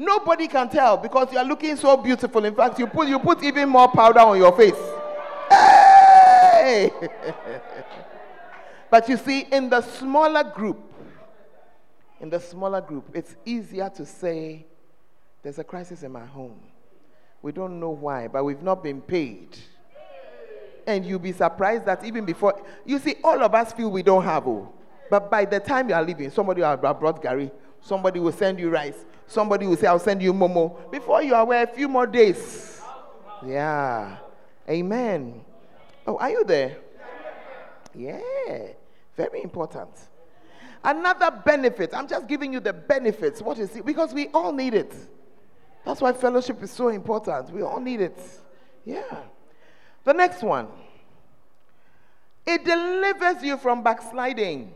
Nobody 0.00 0.46
can 0.46 0.68
tell 0.68 0.96
because 0.96 1.32
you 1.32 1.38
are 1.38 1.44
looking 1.44 1.74
so 1.74 1.96
beautiful. 1.96 2.44
In 2.44 2.54
fact, 2.54 2.78
you 2.78 2.86
put 2.86 3.08
you 3.08 3.18
put 3.18 3.42
even 3.42 3.68
more 3.68 3.88
powder 3.88 4.20
on 4.20 4.38
your 4.38 4.56
face. 4.56 4.76
Hey! 5.50 6.92
but 8.90 9.08
you 9.08 9.16
see, 9.16 9.40
in 9.50 9.68
the 9.68 9.80
smaller 9.80 10.44
group, 10.44 10.78
in 12.20 12.30
the 12.30 12.38
smaller 12.38 12.80
group, 12.80 13.10
it's 13.12 13.34
easier 13.44 13.90
to 13.96 14.06
say, 14.06 14.64
There's 15.42 15.58
a 15.58 15.64
crisis 15.64 16.04
in 16.04 16.12
my 16.12 16.24
home. 16.24 16.60
We 17.42 17.50
don't 17.50 17.80
know 17.80 17.90
why, 17.90 18.28
but 18.28 18.44
we've 18.44 18.62
not 18.62 18.84
been 18.84 19.00
paid. 19.00 19.58
And 20.86 21.04
you'll 21.04 21.18
be 21.18 21.32
surprised 21.32 21.86
that 21.86 22.04
even 22.04 22.24
before, 22.24 22.62
you 22.86 23.00
see, 23.00 23.16
all 23.24 23.42
of 23.42 23.52
us 23.52 23.72
feel 23.72 23.90
we 23.90 24.04
don't 24.04 24.22
have, 24.22 24.46
oh. 24.46 24.72
But 25.10 25.28
by 25.28 25.44
the 25.44 25.58
time 25.58 25.88
you 25.88 25.94
are 25.96 26.04
leaving, 26.04 26.30
somebody 26.30 26.60
will 26.60 26.68
have 26.68 26.80
brought 26.80 27.20
gari, 27.20 27.50
somebody 27.80 28.20
will 28.20 28.32
send 28.32 28.58
you 28.58 28.70
rice, 28.70 29.04
somebody 29.26 29.66
will 29.66 29.76
say, 29.76 29.86
I'll 29.86 29.98
send 29.98 30.22
you 30.22 30.32
Momo. 30.32 30.90
Before 30.90 31.22
you 31.22 31.34
are 31.34 31.42
aware, 31.42 31.64
a 31.64 31.66
few 31.66 31.88
more 31.88 32.06
days. 32.06 32.80
Yeah. 33.44 34.16
Amen. 34.68 35.44
Oh, 36.06 36.16
are 36.16 36.30
you 36.30 36.44
there? 36.44 36.76
Yeah. 37.94 38.20
Very 39.16 39.42
important. 39.42 39.90
Another 40.84 41.30
benefit, 41.44 41.90
I'm 41.92 42.06
just 42.06 42.26
giving 42.28 42.52
you 42.52 42.60
the 42.60 42.72
benefits. 42.72 43.42
What 43.42 43.58
is 43.58 43.74
it? 43.74 43.84
Because 43.84 44.14
we 44.14 44.28
all 44.28 44.52
need 44.52 44.74
it. 44.74 44.94
That's 45.84 46.00
why 46.00 46.12
fellowship 46.12 46.62
is 46.62 46.70
so 46.70 46.88
important. 46.88 47.50
We 47.50 47.62
all 47.62 47.80
need 47.80 48.00
it. 48.00 48.18
Yeah. 48.84 49.22
The 50.04 50.12
next 50.12 50.42
one 50.42 50.68
it 52.48 52.64
delivers 52.64 53.42
you 53.42 53.58
from 53.58 53.82
backsliding. 53.82 54.72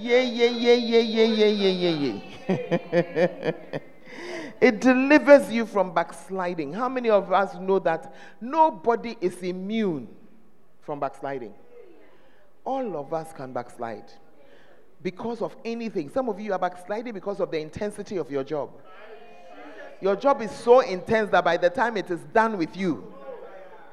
Yeah, 0.00 0.20
yeah, 0.20 0.46
yeah, 0.46 0.72
yeah, 0.72 0.98
yeah, 0.98 1.24
yeah, 1.24 1.46
yeah, 1.46 1.90
yeah, 1.90 2.12
yeah. 2.48 3.52
it 4.60 4.80
delivers 4.80 5.52
you 5.52 5.66
from 5.66 5.92
backsliding. 5.92 6.72
How 6.72 6.88
many 6.88 7.10
of 7.10 7.30
us 7.30 7.54
know 7.56 7.78
that 7.80 8.14
nobody 8.40 9.14
is 9.20 9.42
immune 9.42 10.08
from 10.80 11.00
backsliding? 11.00 11.52
All 12.64 12.96
of 12.96 13.12
us 13.12 13.34
can 13.34 13.52
backslide 13.52 14.10
because 15.02 15.42
of 15.42 15.54
anything. 15.66 16.08
Some 16.08 16.30
of 16.30 16.40
you 16.40 16.54
are 16.54 16.58
backsliding 16.58 17.12
because 17.12 17.38
of 17.38 17.50
the 17.50 17.60
intensity 17.60 18.16
of 18.16 18.30
your 18.30 18.42
job. 18.42 18.70
Your 20.00 20.16
job 20.16 20.40
is 20.40 20.50
so 20.50 20.80
intense 20.80 21.30
that 21.30 21.44
by 21.44 21.58
the 21.58 21.68
time 21.68 21.98
it 21.98 22.10
is 22.10 22.20
done 22.32 22.56
with 22.56 22.74
you, 22.74 23.12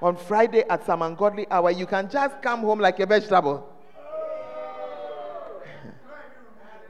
on 0.02 0.16
Friday 0.16 0.64
at 0.70 0.86
some 0.86 1.02
ungodly 1.02 1.48
hour, 1.52 1.70
you 1.70 1.86
can 1.86 2.10
just 2.10 2.42
come 2.42 2.62
home 2.62 2.80
like 2.80 2.98
a 3.02 3.06
vegetable. 3.06 3.74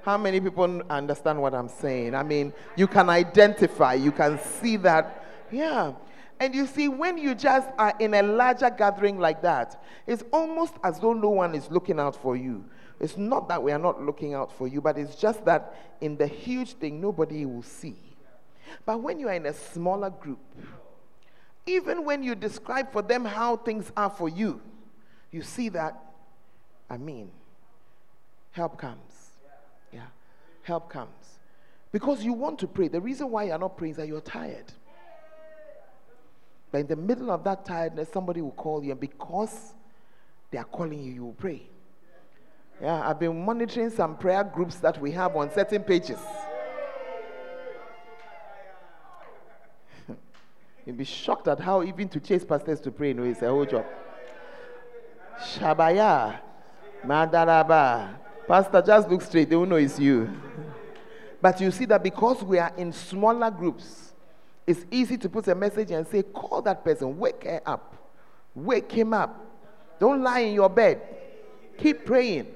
How 0.08 0.18
many 0.18 0.40
people 0.40 0.82
understand 0.90 1.42
what 1.42 1.54
I'm 1.54 1.68
saying? 1.68 2.16
I 2.16 2.24
mean, 2.24 2.54
you 2.78 2.88
can 2.88 3.10
identify, 3.10 3.96
you 3.96 4.14
can 4.14 4.40
see 4.40 4.78
that. 4.78 5.26
Yeah. 5.52 5.96
And 6.40 6.56
you 6.56 6.66
see, 6.66 6.88
when 6.88 7.18
you 7.18 7.36
just 7.36 7.68
are 7.78 7.94
in 8.00 8.14
a 8.14 8.24
larger 8.24 8.70
gathering 8.70 9.20
like 9.20 9.42
that, 9.42 9.84
it's 10.06 10.24
almost 10.32 10.76
as 10.82 10.98
though 11.02 11.12
no 11.12 11.32
one 11.32 11.54
is 11.54 11.70
looking 11.70 12.00
out 12.00 12.16
for 12.16 12.38
you. 12.38 12.64
It's 13.02 13.18
not 13.18 13.50
that 13.50 13.62
we 13.62 13.74
are 13.74 13.80
not 13.80 14.02
looking 14.02 14.34
out 14.34 14.50
for 14.50 14.66
you, 14.66 14.80
but 14.80 14.98
it's 14.98 15.18
just 15.18 15.44
that 15.44 15.76
in 16.00 16.16
the 16.16 16.28
huge 16.28 16.76
thing, 16.76 17.02
nobody 17.02 17.46
will 17.46 17.62
see. 17.62 17.98
But 18.86 19.02
when 19.02 19.20
you 19.20 19.28
are 19.28 19.34
in 19.34 19.46
a 19.46 19.54
smaller 19.54 20.10
group, 20.10 20.40
even 21.66 22.06
when 22.06 22.24
you 22.24 22.34
describe 22.34 22.94
for 22.94 23.02
them 23.02 23.26
how 23.26 23.58
things 23.58 23.92
are 23.98 24.10
for 24.10 24.30
you, 24.30 24.62
you 25.34 25.42
see 25.42 25.68
that, 25.68 26.02
I 26.90 26.96
mean, 26.96 27.30
help 28.54 28.78
comes 28.78 29.17
help 30.68 30.90
comes. 30.90 31.40
Because 31.92 32.24
you 32.24 32.34
want 32.34 32.60
to 32.60 32.68
pray. 32.68 32.90
The 32.90 33.00
reason 33.00 33.32
why 33.32 33.46
you're 33.46 33.58
not 33.58 33.78
praying 33.78 33.92
is 33.92 33.98
that 33.98 34.08
you're 34.08 34.22
tired. 34.22 34.74
But 36.72 36.82
in 36.82 36.88
the 36.88 36.98
middle 36.98 37.32
of 37.32 37.46
that 37.46 37.66
tiredness, 37.66 38.10
somebody 38.12 38.42
will 38.42 38.52
call 38.52 38.84
you, 38.84 38.92
and 38.92 39.00
because 39.00 39.74
they 40.52 40.58
are 40.58 40.66
calling 40.66 41.02
you, 41.02 41.14
you 41.14 41.24
will 41.24 41.34
pray. 41.34 41.62
Yeah, 42.82 43.10
I've 43.10 43.20
been 43.20 43.46
monitoring 43.46 43.90
some 43.90 44.18
prayer 44.18 44.44
groups 44.44 44.76
that 44.76 45.02
we 45.02 45.12
have 45.12 45.36
on 45.38 45.50
certain 45.52 45.84
pages. 45.84 46.20
You'll 50.86 50.98
be 50.98 51.06
shocked 51.06 51.48
at 51.48 51.60
how 51.60 51.84
even 51.84 52.10
to 52.10 52.20
chase 52.20 52.44
pastors 52.44 52.82
to 52.82 52.92
pray, 52.92 53.14
know, 53.14 53.24
it's 53.24 53.42
a 53.42 53.48
whole 53.48 53.66
job. 53.66 53.86
Shabaya, 55.40 56.40
Madaraba, 57.06 58.18
Pastor, 58.48 58.82
just 58.82 59.10
look 59.10 59.22
straight. 59.22 59.50
They 59.50 59.56
will 59.56 59.66
know 59.66 59.76
it's 59.76 60.00
you. 60.00 60.30
but 61.42 61.60
you 61.60 61.70
see 61.72 61.86
that 61.86 62.02
because 62.02 62.42
we 62.44 62.60
are 62.60 62.72
in 62.78 62.94
smaller 62.94 63.52
groups, 63.52 64.14
it's 64.66 64.86
easy 64.90 65.18
to 65.18 65.30
put 65.30 65.48
a 65.48 65.56
message 65.56 65.92
and 65.92 66.08
say, 66.08 66.24
call 66.24 66.62
that 66.62 66.84
person, 66.84 67.18
wake 67.18 67.44
her 67.44 67.62
up, 67.66 67.96
wake 68.56 68.92
him 68.92 69.14
up. 69.14 69.46
Don't 70.00 70.22
lie 70.22 70.40
in 70.40 70.54
your 70.54 70.70
bed. 70.70 71.02
Keep 71.78 72.06
praying. 72.06 72.48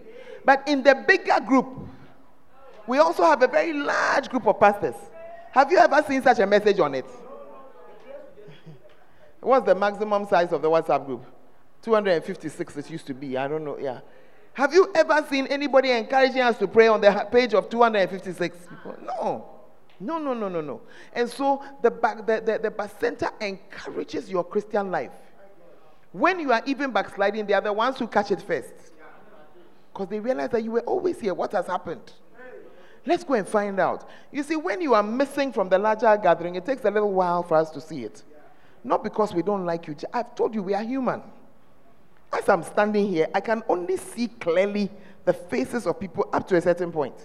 But 0.45 0.67
in 0.67 0.83
the 0.83 1.03
bigger 1.07 1.39
group, 1.45 1.67
we 2.87 2.97
also 2.97 3.23
have 3.23 3.41
a 3.41 3.47
very 3.47 3.73
large 3.73 4.29
group 4.29 4.47
of 4.47 4.59
pastors. 4.59 4.95
Have 5.51 5.71
you 5.71 5.77
ever 5.77 6.03
seen 6.07 6.21
such 6.21 6.39
a 6.39 6.47
message 6.47 6.79
on 6.79 6.95
it? 6.95 7.05
What's 9.41 9.65
the 9.65 9.75
maximum 9.75 10.27
size 10.27 10.51
of 10.51 10.61
the 10.61 10.69
WhatsApp 10.69 11.05
group? 11.05 11.25
256 11.81 12.77
it 12.77 12.89
used 12.89 13.07
to 13.07 13.13
be. 13.13 13.37
I 13.37 13.47
don't 13.47 13.63
know. 13.63 13.77
Yeah. 13.77 14.01
Have 14.53 14.73
you 14.73 14.91
ever 14.93 15.25
seen 15.29 15.47
anybody 15.47 15.91
encouraging 15.91 16.41
us 16.41 16.57
to 16.57 16.67
pray 16.67 16.87
on 16.87 17.01
the 17.01 17.27
page 17.31 17.53
of 17.53 17.69
256 17.69 18.57
people? 18.67 18.97
No. 19.03 19.47
No, 19.99 20.17
no, 20.17 20.33
no, 20.33 20.49
no, 20.49 20.61
no. 20.61 20.81
And 21.13 21.29
so 21.29 21.63
the, 21.81 21.91
back, 21.91 22.25
the, 22.25 22.41
the, 22.41 22.59
the 22.59 22.71
bacenta 22.71 23.31
encourages 23.39 24.29
your 24.29 24.43
Christian 24.43 24.89
life. 24.89 25.11
When 26.11 26.39
you 26.39 26.51
are 26.51 26.61
even 26.65 26.91
backsliding, 26.91 27.45
they 27.45 27.53
are 27.53 27.61
the 27.61 27.71
ones 27.71 27.99
who 27.99 28.07
catch 28.07 28.31
it 28.31 28.41
first. 28.41 28.73
Because 29.93 30.09
they 30.09 30.19
realize 30.19 30.49
that 30.49 30.63
you 30.63 30.71
were 30.71 30.81
always 30.81 31.19
here. 31.19 31.33
What 31.33 31.51
has 31.51 31.67
happened? 31.67 32.13
Let's 33.05 33.23
go 33.23 33.35
and 33.35 33.47
find 33.47 33.79
out. 33.79 34.09
You 34.31 34.43
see, 34.43 34.55
when 34.55 34.81
you 34.81 34.93
are 34.93 35.03
missing 35.03 35.53
from 35.53 35.69
the 35.69 35.77
larger 35.77 36.17
gathering, 36.21 36.55
it 36.55 36.65
takes 36.65 36.83
a 36.83 36.91
little 36.91 37.11
while 37.11 37.43
for 37.43 37.55
us 37.55 37.69
to 37.71 37.81
see 37.81 38.03
it. 38.03 38.23
Not 38.83 39.03
because 39.03 39.33
we 39.33 39.41
don't 39.43 39.65
like 39.65 39.87
you. 39.87 39.95
I've 40.13 40.35
told 40.35 40.55
you 40.55 40.63
we 40.63 40.73
are 40.73 40.83
human. 40.83 41.21
As 42.33 42.47
I'm 42.47 42.63
standing 42.63 43.07
here, 43.07 43.27
I 43.33 43.39
can 43.39 43.63
only 43.67 43.97
see 43.97 44.27
clearly 44.27 44.89
the 45.25 45.33
faces 45.33 45.85
of 45.85 45.99
people 45.99 46.29
up 46.31 46.47
to 46.47 46.55
a 46.55 46.61
certain 46.61 46.91
point. 46.91 47.15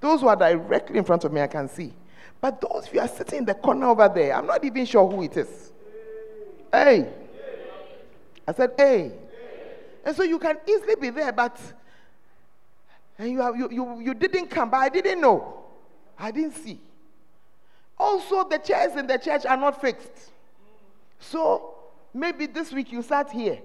Those 0.00 0.20
who 0.20 0.28
are 0.28 0.36
directly 0.36 0.98
in 0.98 1.04
front 1.04 1.24
of 1.24 1.32
me, 1.32 1.40
I 1.40 1.48
can 1.48 1.68
see. 1.68 1.92
But 2.40 2.60
those 2.60 2.86
who 2.86 3.00
are 3.00 3.08
sitting 3.08 3.38
in 3.38 3.44
the 3.44 3.54
corner 3.54 3.86
over 3.86 4.08
there, 4.08 4.34
I'm 4.34 4.46
not 4.46 4.64
even 4.64 4.86
sure 4.86 5.08
who 5.10 5.22
it 5.22 5.36
is. 5.36 5.72
Hey. 6.72 7.12
I 8.46 8.52
said, 8.52 8.72
hey. 8.76 9.12
And 10.04 10.16
so 10.16 10.22
you 10.22 10.38
can 10.38 10.56
easily 10.66 10.94
be 10.94 11.10
there, 11.10 11.32
but 11.32 11.58
and 13.18 13.32
you, 13.32 13.40
have, 13.40 13.56
you, 13.56 13.68
you, 13.70 14.00
you 14.00 14.14
didn't 14.14 14.46
come, 14.46 14.70
but 14.70 14.76
I 14.76 14.88
didn't 14.88 15.20
know. 15.20 15.64
I 16.16 16.30
didn't 16.30 16.54
see. 16.54 16.78
Also, 17.98 18.48
the 18.48 18.58
chairs 18.58 18.94
in 18.94 19.08
the 19.08 19.18
church 19.18 19.44
are 19.44 19.56
not 19.56 19.80
fixed. 19.80 20.30
So 21.18 21.74
maybe 22.14 22.46
this 22.46 22.72
week 22.72 22.92
you 22.92 23.02
sat 23.02 23.30
here 23.30 23.58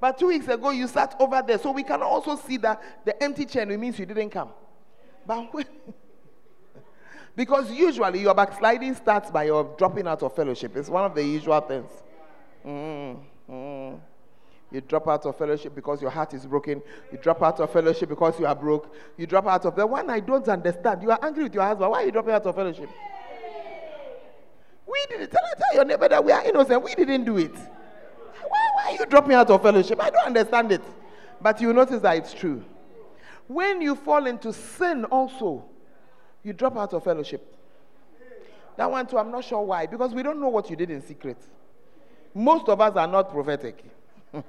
But 0.00 0.18
two 0.18 0.28
weeks 0.28 0.46
ago, 0.48 0.70
you 0.70 0.86
sat 0.86 1.16
over 1.18 1.42
there. 1.46 1.58
So 1.58 1.72
we 1.72 1.82
can 1.82 2.02
also 2.02 2.36
see 2.36 2.56
that 2.58 3.04
the 3.04 3.20
empty 3.22 3.44
chair 3.44 3.66
means 3.66 3.98
you 3.98 4.06
didn't 4.06 4.30
come. 4.30 4.50
But 5.26 5.52
when, 5.52 5.66
because 7.36 7.70
usually 7.70 8.20
your 8.20 8.34
backsliding 8.34 8.94
starts 8.94 9.30
by 9.30 9.44
your 9.44 9.74
dropping 9.76 10.06
out 10.06 10.22
of 10.22 10.34
fellowship. 10.34 10.76
It's 10.76 10.88
one 10.88 11.04
of 11.04 11.14
the 11.14 11.22
usual 11.24 11.60
things. 11.60 11.90
Mm, 12.64 13.18
mm. 13.50 14.00
You 14.70 14.80
drop 14.82 15.08
out 15.08 15.24
of 15.24 15.36
fellowship 15.36 15.74
because 15.74 16.02
your 16.02 16.10
heart 16.10 16.34
is 16.34 16.46
broken. 16.46 16.82
You 17.10 17.18
drop 17.18 17.42
out 17.42 17.58
of 17.58 17.72
fellowship 17.72 18.10
because 18.10 18.38
you 18.38 18.46
are 18.46 18.54
broke. 18.54 18.94
You 19.16 19.26
drop 19.26 19.46
out 19.46 19.64
of 19.64 19.74
the 19.74 19.86
one 19.86 20.10
I 20.10 20.20
don't 20.20 20.46
understand. 20.46 21.02
You 21.02 21.10
are 21.10 21.18
angry 21.22 21.44
with 21.44 21.54
your 21.54 21.64
husband. 21.64 21.90
Why 21.90 22.02
are 22.02 22.06
you 22.06 22.12
dropping 22.12 22.34
out 22.34 22.44
of 22.44 22.54
fellowship? 22.54 22.90
We 24.86 25.06
didn't 25.08 25.30
tell, 25.30 25.40
tell 25.56 25.74
your 25.74 25.84
neighbor 25.86 26.08
that 26.08 26.22
we 26.22 26.32
are 26.32 26.44
innocent. 26.44 26.82
We 26.82 26.94
didn't 26.94 27.24
do 27.24 27.38
it. 27.38 27.54
Why, 28.88 28.94
are 28.94 28.98
you 29.00 29.06
dropping 29.06 29.34
out 29.34 29.50
of 29.50 29.60
fellowship? 29.60 30.02
I 30.02 30.08
don't 30.08 30.26
understand 30.28 30.72
it. 30.72 30.80
But 31.42 31.60
you 31.60 31.74
notice 31.74 32.00
that 32.00 32.16
it's 32.16 32.32
true. 32.32 32.64
When 33.46 33.82
you 33.82 33.94
fall 33.94 34.26
into 34.26 34.50
sin, 34.50 35.04
also, 35.04 35.64
you 36.42 36.54
drop 36.54 36.74
out 36.78 36.94
of 36.94 37.04
fellowship. 37.04 37.54
That 38.76 38.90
one, 38.90 39.06
too, 39.06 39.18
I'm 39.18 39.30
not 39.30 39.44
sure 39.44 39.60
why. 39.60 39.84
Because 39.84 40.14
we 40.14 40.22
don't 40.22 40.40
know 40.40 40.48
what 40.48 40.70
you 40.70 40.76
did 40.76 40.90
in 40.90 41.02
secret. 41.02 41.36
Most 42.32 42.68
of 42.70 42.80
us 42.80 42.96
are 42.96 43.06
not 43.06 43.30
prophetic. 43.30 43.84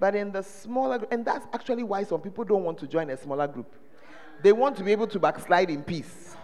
but 0.00 0.16
in 0.16 0.32
the 0.32 0.42
smaller, 0.42 1.06
and 1.12 1.24
that's 1.24 1.46
actually 1.52 1.84
why 1.84 2.02
some 2.02 2.20
people 2.20 2.42
don't 2.42 2.64
want 2.64 2.78
to 2.78 2.88
join 2.88 3.08
a 3.10 3.16
smaller 3.16 3.46
group. 3.46 3.72
They 4.42 4.52
want 4.52 4.76
to 4.78 4.82
be 4.82 4.90
able 4.90 5.06
to 5.08 5.20
backslide 5.20 5.70
in 5.70 5.84
peace. 5.84 6.34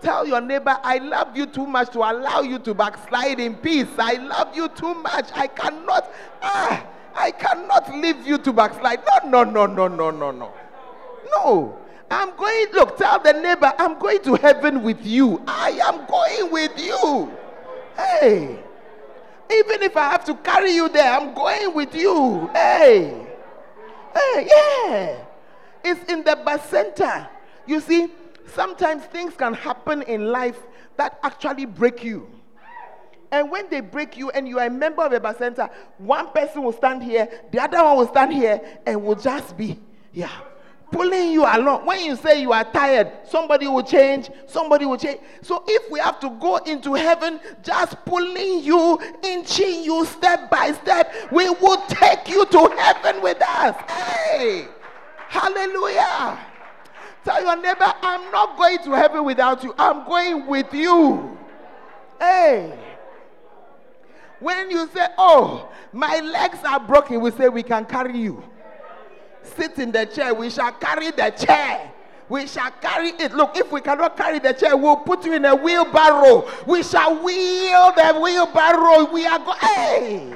Tell 0.00 0.26
your 0.26 0.40
neighbor, 0.40 0.78
I 0.82 0.98
love 0.98 1.36
you 1.36 1.46
too 1.46 1.66
much 1.66 1.90
to 1.92 1.98
allow 1.98 2.40
you 2.40 2.58
to 2.60 2.74
backslide 2.74 3.40
in 3.40 3.56
peace. 3.56 3.88
I 3.98 4.14
love 4.14 4.56
you 4.56 4.68
too 4.68 4.94
much. 4.94 5.30
I 5.34 5.48
cannot, 5.48 6.12
ah, 6.40 6.86
I 7.14 7.32
cannot 7.32 7.92
leave 7.96 8.26
you 8.26 8.38
to 8.38 8.52
backslide. 8.52 9.00
No, 9.24 9.42
no, 9.42 9.66
no, 9.66 9.66
no, 9.66 9.88
no, 9.88 10.10
no, 10.10 10.30
no. 10.30 10.52
No. 11.32 11.78
I'm 12.10 12.34
going, 12.36 12.66
look, 12.72 12.96
tell 12.96 13.18
the 13.18 13.32
neighbor, 13.32 13.72
I'm 13.78 13.98
going 13.98 14.22
to 14.22 14.36
heaven 14.36 14.82
with 14.82 15.04
you. 15.04 15.42
I 15.46 15.70
am 15.82 16.06
going 16.06 16.52
with 16.52 16.78
you. 16.78 17.32
Hey. 17.96 18.58
Even 19.50 19.82
if 19.82 19.96
I 19.96 20.10
have 20.10 20.24
to 20.26 20.34
carry 20.36 20.72
you 20.72 20.88
there, 20.88 21.10
I'm 21.10 21.34
going 21.34 21.74
with 21.74 21.94
you. 21.94 22.48
Hey. 22.54 23.26
Hey, 24.14 24.48
yeah. 24.48 25.24
It's 25.84 26.10
in 26.10 26.22
the 26.22 26.38
bacenta. 26.44 27.28
You 27.66 27.80
see, 27.80 28.08
sometimes 28.50 29.04
things 29.04 29.34
can 29.34 29.54
happen 29.54 30.02
in 30.02 30.26
life 30.26 30.58
that 30.96 31.18
actually 31.22 31.66
break 31.66 32.04
you. 32.04 32.28
And 33.30 33.50
when 33.50 33.68
they 33.68 33.80
break 33.80 34.16
you 34.16 34.30
and 34.30 34.48
you 34.48 34.58
are 34.58 34.66
a 34.66 34.70
member 34.70 35.02
of 35.02 35.12
a 35.12 35.20
bacenta, 35.20 35.70
one 35.98 36.30
person 36.30 36.62
will 36.62 36.72
stand 36.72 37.02
here, 37.02 37.28
the 37.52 37.62
other 37.62 37.82
one 37.84 37.98
will 37.98 38.08
stand 38.08 38.32
here, 38.32 38.60
and 38.86 39.02
will 39.02 39.16
just 39.16 39.56
be, 39.56 39.78
yeah, 40.12 40.32
pulling 40.90 41.32
you 41.32 41.44
along. 41.44 41.84
When 41.84 42.02
you 42.04 42.16
say 42.16 42.40
you 42.40 42.52
are 42.52 42.64
tired, 42.64 43.12
somebody 43.28 43.66
will 43.66 43.82
change, 43.82 44.30
somebody 44.46 44.86
will 44.86 44.96
change. 44.96 45.20
So 45.42 45.62
if 45.66 45.90
we 45.90 45.98
have 46.00 46.18
to 46.20 46.30
go 46.40 46.56
into 46.56 46.94
heaven, 46.94 47.38
just 47.62 48.02
pulling 48.06 48.64
you, 48.64 48.98
inching 49.22 49.84
you 49.84 50.06
step 50.06 50.50
by 50.50 50.72
step, 50.72 51.12
we 51.30 51.50
will 51.50 51.82
take 51.88 52.28
you 52.28 52.46
to 52.46 52.66
heaven 52.78 53.22
with 53.22 53.42
us. 53.42 53.76
Hey, 53.90 54.68
hallelujah. 55.28 56.38
Tell 57.28 57.42
your 57.42 57.60
neighbor, 57.60 57.92
I'm 58.00 58.32
not 58.32 58.56
going 58.56 58.78
to 58.84 58.92
heaven 58.92 59.22
without 59.22 59.62
you, 59.62 59.74
I'm 59.76 60.06
going 60.06 60.46
with 60.46 60.72
you. 60.72 61.36
Hey. 62.18 62.78
When 64.40 64.70
you 64.70 64.88
say, 64.94 65.08
Oh, 65.18 65.68
my 65.92 66.20
legs 66.20 66.58
are 66.64 66.80
broken, 66.80 67.20
we 67.20 67.30
say, 67.32 67.50
We 67.50 67.62
can 67.62 67.84
carry 67.84 68.16
you 68.16 68.42
sit 69.56 69.78
in 69.78 69.92
the 69.92 70.06
chair, 70.06 70.32
we 70.32 70.48
shall 70.48 70.72
carry 70.72 71.10
the 71.10 71.30
chair. 71.30 71.92
We 72.30 72.46
shall 72.46 72.70
carry 72.70 73.08
it. 73.10 73.32
Look, 73.34 73.56
if 73.56 73.70
we 73.72 73.80
cannot 73.82 74.16
carry 74.16 74.38
the 74.38 74.52
chair, 74.52 74.76
we'll 74.76 74.96
put 74.96 75.24
you 75.24 75.34
in 75.34 75.44
a 75.44 75.54
wheelbarrow. 75.54 76.46
We 76.66 76.82
shall 76.82 77.22
wheel 77.22 77.92
the 77.96 78.20
wheelbarrow. 78.22 79.10
We 79.12 79.26
are 79.26 79.38
going. 79.38 79.58
Hey, 79.58 80.34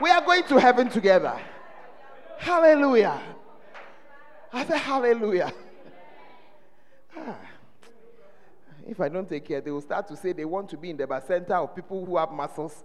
we 0.00 0.10
are 0.10 0.22
going 0.22 0.44
to 0.44 0.58
heaven 0.58 0.88
together. 0.88 1.38
Hallelujah. 2.38 3.20
I 4.52 4.64
said, 4.64 4.78
Hallelujah. 4.78 5.52
Ah. 7.16 7.36
If 8.86 9.00
I 9.00 9.08
don't 9.08 9.28
take 9.28 9.46
care, 9.46 9.60
they 9.60 9.70
will 9.70 9.80
start 9.80 10.08
to 10.08 10.16
say 10.16 10.32
they 10.32 10.44
want 10.44 10.68
to 10.70 10.76
be 10.76 10.90
in 10.90 10.96
the 10.96 11.22
center 11.26 11.54
of 11.54 11.74
people 11.74 12.04
who 12.04 12.16
have 12.16 12.30
muscles 12.30 12.84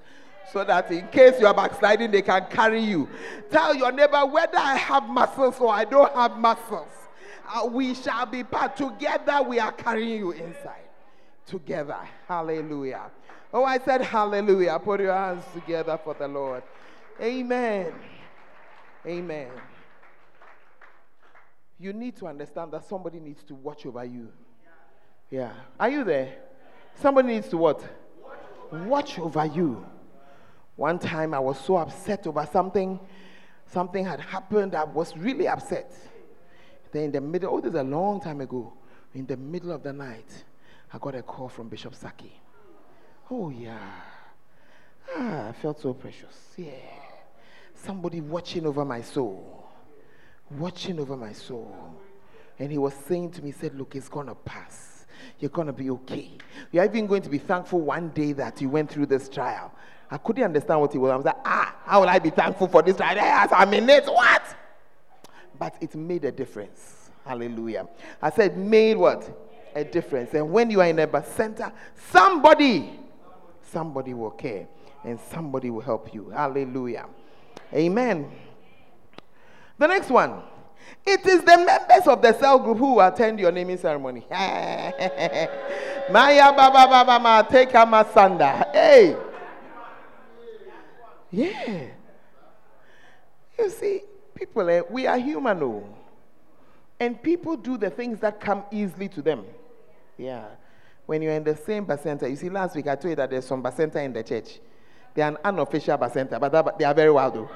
so 0.51 0.63
that 0.63 0.89
in 0.91 1.07
case 1.09 1.39
you 1.39 1.47
are 1.47 1.53
backsliding, 1.53 2.11
they 2.11 2.21
can 2.21 2.45
carry 2.49 2.81
you. 2.81 3.07
Tell 3.51 3.75
your 3.75 3.91
neighbor 3.91 4.25
whether 4.25 4.57
I 4.57 4.75
have 4.77 5.03
muscles 5.03 5.59
or 5.59 5.73
I 5.73 5.83
don't 5.83 6.13
have 6.15 6.37
muscles. 6.37 6.87
Uh, 7.47 7.65
we 7.65 7.93
shall 7.93 8.25
be 8.25 8.43
part. 8.43 8.75
Together, 8.77 9.41
we 9.41 9.59
are 9.59 9.71
carrying 9.71 10.19
you 10.19 10.31
inside. 10.31 10.87
Together. 11.45 11.97
Hallelujah. 12.27 13.11
Oh, 13.53 13.63
I 13.63 13.79
said 13.79 14.01
hallelujah. 14.01 14.79
Put 14.79 15.01
your 15.01 15.13
hands 15.13 15.43
together 15.53 15.99
for 16.03 16.13
the 16.13 16.27
Lord. 16.27 16.63
Amen. 17.19 17.91
Amen. 19.05 19.49
You 21.79 21.93
need 21.93 22.17
to 22.17 22.27
understand 22.27 22.73
that 22.73 22.85
somebody 22.87 23.19
needs 23.19 23.41
to 23.43 23.55
watch 23.55 23.85
over 23.85 24.03
you. 24.03 24.27
Yeah. 25.29 25.53
Are 25.79 25.89
you 25.89 26.03
there? 26.03 26.35
Somebody 26.95 27.29
needs 27.29 27.47
to 27.49 27.57
what? 27.57 27.81
Watch 28.71 29.17
over 29.17 29.45
you. 29.45 29.85
One 30.75 30.99
time 30.99 31.33
I 31.33 31.39
was 31.39 31.59
so 31.59 31.77
upset 31.77 32.27
over 32.27 32.47
something. 32.51 32.99
Something 33.65 34.05
had 34.05 34.19
happened. 34.19 34.75
I 34.75 34.83
was 34.83 35.15
really 35.15 35.47
upset. 35.47 35.93
Then 36.91 37.03
in 37.03 37.11
the 37.11 37.21
middle, 37.21 37.55
oh, 37.55 37.61
this 37.61 37.69
is 37.69 37.79
a 37.79 37.83
long 37.83 38.19
time 38.19 38.41
ago. 38.41 38.73
In 39.13 39.25
the 39.25 39.37
middle 39.37 39.71
of 39.71 39.83
the 39.83 39.93
night, 39.93 40.43
I 40.91 40.97
got 40.97 41.15
a 41.15 41.21
call 41.21 41.49
from 41.49 41.69
Bishop 41.69 41.95
Saki. 41.95 42.33
Oh, 43.31 43.49
yeah. 43.49 43.77
Ah, 45.15 45.49
I 45.49 45.51
felt 45.53 45.79
so 45.79 45.93
precious. 45.93 46.53
Yeah. 46.57 46.71
Somebody 47.73 48.21
watching 48.21 48.65
over 48.65 48.83
my 48.83 49.01
soul. 49.01 49.58
Watching 50.57 50.99
over 50.99 51.15
my 51.15 51.33
soul. 51.33 51.95
And 52.57 52.71
he 52.71 52.77
was 52.77 52.93
saying 53.07 53.31
to 53.31 53.41
me, 53.41 53.51
he 53.51 53.57
said, 53.57 53.75
Look, 53.75 53.95
it's 53.95 54.09
going 54.09 54.27
to 54.27 54.35
pass. 54.35 55.05
You're 55.39 55.49
going 55.49 55.67
to 55.67 55.73
be 55.73 55.89
okay. 55.91 56.31
You're 56.71 56.85
even 56.85 57.07
going 57.07 57.21
to 57.21 57.29
be 57.29 57.37
thankful 57.37 57.79
one 57.81 58.09
day 58.09 58.33
that 58.33 58.61
you 58.61 58.69
went 58.69 58.89
through 58.89 59.05
this 59.05 59.29
trial. 59.29 59.71
I 60.11 60.17
couldn't 60.17 60.43
understand 60.43 60.81
what 60.81 60.91
he 60.91 60.97
was. 60.97 61.11
I 61.11 61.15
was 61.15 61.25
like, 61.25 61.37
ah, 61.45 61.75
how 61.85 62.01
will 62.01 62.09
I 62.09 62.19
be 62.19 62.29
thankful 62.29 62.67
for 62.67 62.81
this? 62.81 62.97
Yes, 62.99 63.49
I'm 63.51 63.73
in 63.73 63.89
it. 63.89 64.05
What? 64.05 64.43
But 65.57 65.75
it 65.81 65.95
made 65.95 66.25
a 66.25 66.31
difference. 66.31 67.11
Hallelujah. 67.25 67.87
I 68.21 68.29
said, 68.31 68.57
made 68.57 68.97
what? 68.97 69.29
A 69.75 69.83
difference. 69.83 70.33
And 70.33 70.51
when 70.51 70.71
you 70.71 70.81
are 70.81 70.87
in 70.87 70.99
a 70.99 71.07
bacenta, 71.07 71.71
somebody, 72.11 72.99
somebody 73.61 74.13
will 74.13 74.31
care 74.31 74.67
and 75.03 75.19
somebody 75.31 75.69
will 75.69 75.81
help 75.81 76.13
you. 76.13 76.29
Hallelujah. 76.29 77.05
Amen. 77.73 78.31
The 79.79 79.87
next 79.87 80.09
one. 80.09 80.41
It 81.05 81.25
is 81.25 81.41
the 81.41 81.57
members 81.57 82.07
of 82.07 82.21
the 82.21 82.37
cell 82.37 82.59
group 82.59 82.77
who 82.77 82.99
attend 82.99 83.39
your 83.39 83.51
naming 83.51 83.77
ceremony. 83.77 84.25
Maya 84.29 84.91
Baba 86.53 86.87
Baba 86.87 87.19
Ma 87.19 87.41
take 87.41 87.69
a 87.69 87.85
masanda. 87.85 88.69
Hey. 88.73 89.15
Yeah. 91.31 91.85
You 93.57 93.69
see, 93.69 94.01
people, 94.35 94.69
eh, 94.69 94.81
we 94.89 95.07
are 95.07 95.17
human, 95.17 95.63
oh. 95.63 95.83
And 96.99 97.21
people 97.21 97.55
do 97.55 97.77
the 97.77 97.89
things 97.89 98.19
that 98.19 98.41
come 98.41 98.63
easily 98.71 99.07
to 99.09 99.21
them. 99.21 99.45
Yeah. 100.17 100.45
When 101.05 101.21
you're 101.21 101.33
in 101.33 101.43
the 101.43 101.55
same 101.55 101.85
bacenta, 101.85 102.29
you 102.29 102.35
see, 102.35 102.49
last 102.49 102.75
week 102.75 102.87
I 102.87 102.95
told 102.95 103.11
you 103.11 103.15
that 103.15 103.29
there's 103.29 103.45
some 103.45 103.63
bacenta 103.63 104.03
in 104.03 104.11
the 104.11 104.23
church. 104.23 104.59
They 105.13 105.21
are 105.21 105.29
an 105.29 105.37
unofficial 105.43 105.97
bacenta, 105.97 106.39
but 106.39 106.77
they 106.77 106.85
are 106.85 106.93
very 106.93 107.11
wild, 107.11 107.35
though. 107.35 107.49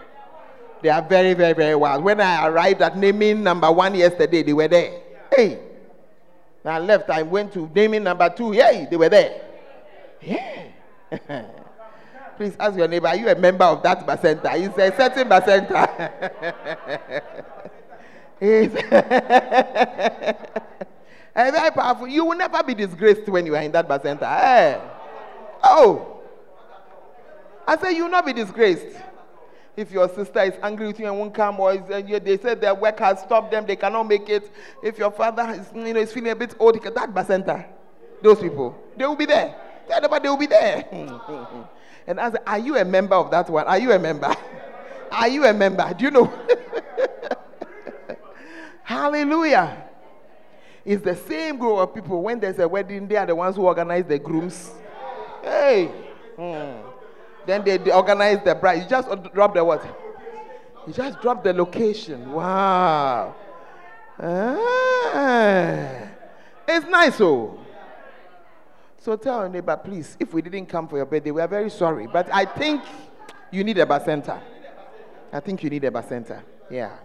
They 0.84 0.90
are 0.90 1.02
very, 1.02 1.34
very, 1.34 1.54
very 1.54 1.76
wild. 1.76 2.04
When 2.04 2.20
I 2.20 2.46
arrived 2.46 2.82
at 2.82 2.98
naming 2.98 3.42
number 3.42 3.72
one 3.72 3.96
yesterday, 3.96 4.44
they 4.44 4.52
were 4.52 4.68
there. 4.68 5.00
Hey. 5.34 5.58
I 6.66 6.80
left, 6.80 7.10
I 7.10 7.22
went 7.24 7.54
to 7.54 7.72
naming 7.74 8.04
number 8.04 8.30
two. 8.30 8.52
Hey, 8.52 8.86
they 8.90 8.98
were 8.98 9.08
there. 9.08 9.42
Yeah. 10.22 10.66
Please 12.38 12.54
ask 12.60 12.78
your 12.78 12.90
neighbor, 12.90 13.08
are 13.08 13.16
you 13.16 13.30
a 13.30 13.36
member 13.36 13.64
of 13.64 13.82
that 13.84 14.06
bacenta? 14.06 14.60
You 14.60 14.74
say 14.76 14.92
certain 14.98 15.30
bacenta. 15.30 15.88
it's 18.42 18.74
very 21.36 21.72
powerful. 21.72 22.08
You 22.08 22.26
will 22.26 22.38
never 22.38 22.62
be 22.62 22.74
disgraced 22.74 23.30
when 23.30 23.46
you 23.46 23.56
are 23.56 23.62
in 23.62 23.72
that 23.72 23.88
bacenta. 23.88 24.28
Hey. 24.38 24.82
Oh. 25.64 26.20
I 27.66 27.78
say 27.78 27.96
you 27.96 28.04
will 28.04 28.12
not 28.12 28.26
be 28.26 28.34
disgraced. 28.34 28.98
If 29.76 29.92
your 29.92 30.08
sister 30.08 30.42
is 30.42 30.54
angry 30.62 30.88
with 30.88 31.00
you 31.00 31.08
and 31.08 31.18
won't 31.18 31.34
come, 31.34 31.60
or 31.60 31.74
is, 31.74 31.82
they 32.24 32.38
said 32.38 32.62
their 32.62 32.76
work 32.76 33.00
has 33.00 33.22
stopped 33.22 33.52
them, 33.52 33.66
they 33.66 33.76
cannot 33.76 34.04
make 34.04 34.30
it. 34.30 34.52
If 34.84 35.00
your 35.00 35.12
father 35.12 35.50
is, 35.50 35.68
you 35.74 35.94
know, 35.94 36.00
is 36.00 36.14
feeling 36.14 36.32
a 36.32 36.36
bit 36.36 36.54
old, 36.60 36.82
that 36.84 37.14
bacenta, 37.14 37.66
those 38.22 38.40
people, 38.40 38.78
they 38.96 39.06
will 39.06 39.16
be 39.16 39.26
there. 39.26 39.56
Tell 39.88 40.02
them, 40.02 40.12
They 40.22 40.30
will 40.30 40.38
be 40.38 40.48
there. 40.48 40.86
And 42.06 42.20
I 42.20 42.32
said, 42.32 42.42
Are 42.46 42.60
you 42.60 42.78
a 42.78 42.84
member 42.84 43.16
of 43.16 43.32
that 43.32 43.50
one? 43.50 43.66
Are 43.66 43.80
you 43.80 43.94
a 43.94 44.00
member? 44.00 44.36
Are 45.12 45.28
you 45.28 45.46
a 45.46 45.54
member? 45.54 45.92
Do 45.98 46.06
you 46.06 46.12
know? 46.12 46.26
Hallelujah. 48.84 49.86
It's 50.84 51.02
the 51.02 51.16
same 51.16 51.58
group 51.58 51.78
of 51.78 51.96
people. 51.96 52.22
When 52.22 52.40
there's 52.40 52.60
a 52.60 52.68
wedding, 52.68 53.08
they 53.08 53.16
are 53.16 53.26
the 53.26 53.36
ones 53.36 53.56
who 53.56 53.66
organize 53.66 54.06
the 54.06 54.20
grooms. 54.20 54.72
Hey. 55.42 55.86
Hmm. 56.36 56.93
Then 57.46 57.64
they, 57.64 57.78
they 57.78 57.92
organize 57.92 58.40
the 58.44 58.56
bride. 58.56 58.84
You 58.84 58.90
just 58.90 59.10
drop 59.34 59.54
the 59.54 59.64
what? 59.64 59.84
You 60.88 60.94
just 60.94 61.22
drop 61.22 61.44
the 61.44 61.54
location. 61.54 62.32
Wow. 62.32 63.36
Ah. 64.20 66.08
It's 66.68 66.86
nice, 66.88 67.20
oh. 67.22 67.60
So 68.98 69.16
tell 69.18 69.42
your 69.42 69.50
neighbor, 69.50 69.76
please, 69.76 70.16
if 70.20 70.34
we 70.34 70.42
didn't 70.42 70.68
come 70.68 70.88
for 70.88 70.98
your 70.98 71.06
birthday, 71.06 71.32
we 71.32 71.42
are 71.42 71.48
very 71.48 71.70
sorry. 71.70 72.08
But 72.08 72.34
I 72.34 72.46
think 72.46 72.84
you 73.52 73.64
need 73.64 73.78
a 73.78 73.86
bacenta. 73.86 74.40
I 75.32 75.40
think 75.40 75.64
you 75.64 75.70
need 75.70 75.84
a 75.84 75.92
bacenta. 75.92 76.42
Yeah. 76.70 76.98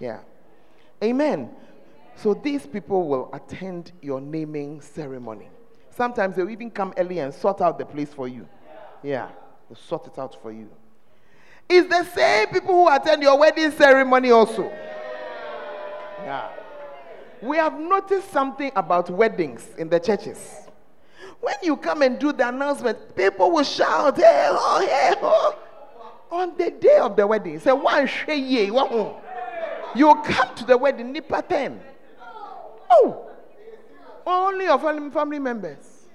Yeah. 0.00 0.20
Amen. 1.02 1.50
So 2.16 2.34
these 2.34 2.66
people 2.66 3.06
will 3.06 3.30
attend 3.32 3.92
your 4.02 4.20
naming 4.20 4.80
ceremony. 4.80 5.48
Sometimes 5.90 6.34
they'll 6.34 6.50
even 6.50 6.70
come 6.70 6.92
early 6.96 7.20
and 7.20 7.32
sort 7.32 7.60
out 7.60 7.78
the 7.78 7.86
place 7.86 8.12
for 8.12 8.26
you. 8.26 8.48
Yeah. 9.02 9.28
They'll 9.68 9.76
sort 9.76 10.06
it 10.06 10.18
out 10.18 10.40
for 10.40 10.50
you. 10.50 10.68
It's 11.68 11.88
the 11.88 12.04
same 12.04 12.48
people 12.48 12.74
who 12.74 12.88
attend 12.94 13.22
your 13.22 13.38
wedding 13.38 13.70
ceremony 13.72 14.30
also. 14.30 14.72
Yeah. 16.22 16.48
We 17.42 17.56
have 17.58 17.78
noticed 17.78 18.30
something 18.32 18.72
about 18.74 19.10
weddings 19.10 19.64
in 19.76 19.88
the 19.88 20.00
churches. 20.00 20.68
When 21.40 21.54
you 21.62 21.76
come 21.76 22.02
and 22.02 22.18
do 22.18 22.32
the 22.32 22.48
announcement, 22.48 23.14
people 23.14 23.50
will 23.52 23.62
shout, 23.62 24.16
hey, 24.16 24.48
oh, 24.50 24.80
hey, 24.80 25.14
oh. 25.22 25.56
On 26.30 26.56
the 26.56 26.70
day 26.70 26.96
of 26.96 27.16
the 27.16 27.26
wedding, 27.26 27.60
say, 27.60 27.72
one 27.72 28.08
ye, 28.26 28.70
one. 28.70 29.14
You 29.94 30.14
come 30.24 30.54
to 30.56 30.64
the 30.64 30.76
wedding, 30.76 31.12
nipa 31.12 31.42
10. 31.48 31.80
Oh, 32.90 33.26
only 34.26 34.64
your 34.64 34.78
family 34.78 35.38
members. 35.38 36.06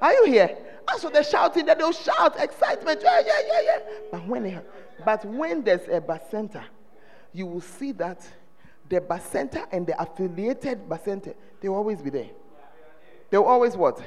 Are 0.00 0.12
you 0.12 0.24
here? 0.26 0.56
And 0.90 1.00
so 1.00 1.08
they're 1.08 1.22
shouting 1.24 1.66
that 1.66 1.78
they'll 1.78 1.92
shout 1.92 2.40
excitement. 2.40 3.00
Yeah, 3.02 3.20
yeah, 3.24 3.40
yeah, 3.46 3.60
yeah. 3.64 3.78
But 4.10 4.26
when, 4.26 4.42
they, 4.42 4.58
but 5.04 5.24
when 5.24 5.62
there's 5.62 5.86
a 5.88 6.00
bacenta, 6.00 6.64
you 7.32 7.46
will 7.46 7.60
see 7.60 7.92
that 7.92 8.26
the 8.88 9.00
bacenta 9.00 9.66
and 9.70 9.86
the 9.86 10.00
affiliated 10.00 10.88
bacenta, 10.88 11.34
they 11.60 11.68
will 11.68 11.76
always 11.76 12.02
be 12.02 12.10
there. 12.10 12.30
They 13.30 13.38
will 13.38 13.46
always 13.46 13.76
what? 13.76 14.02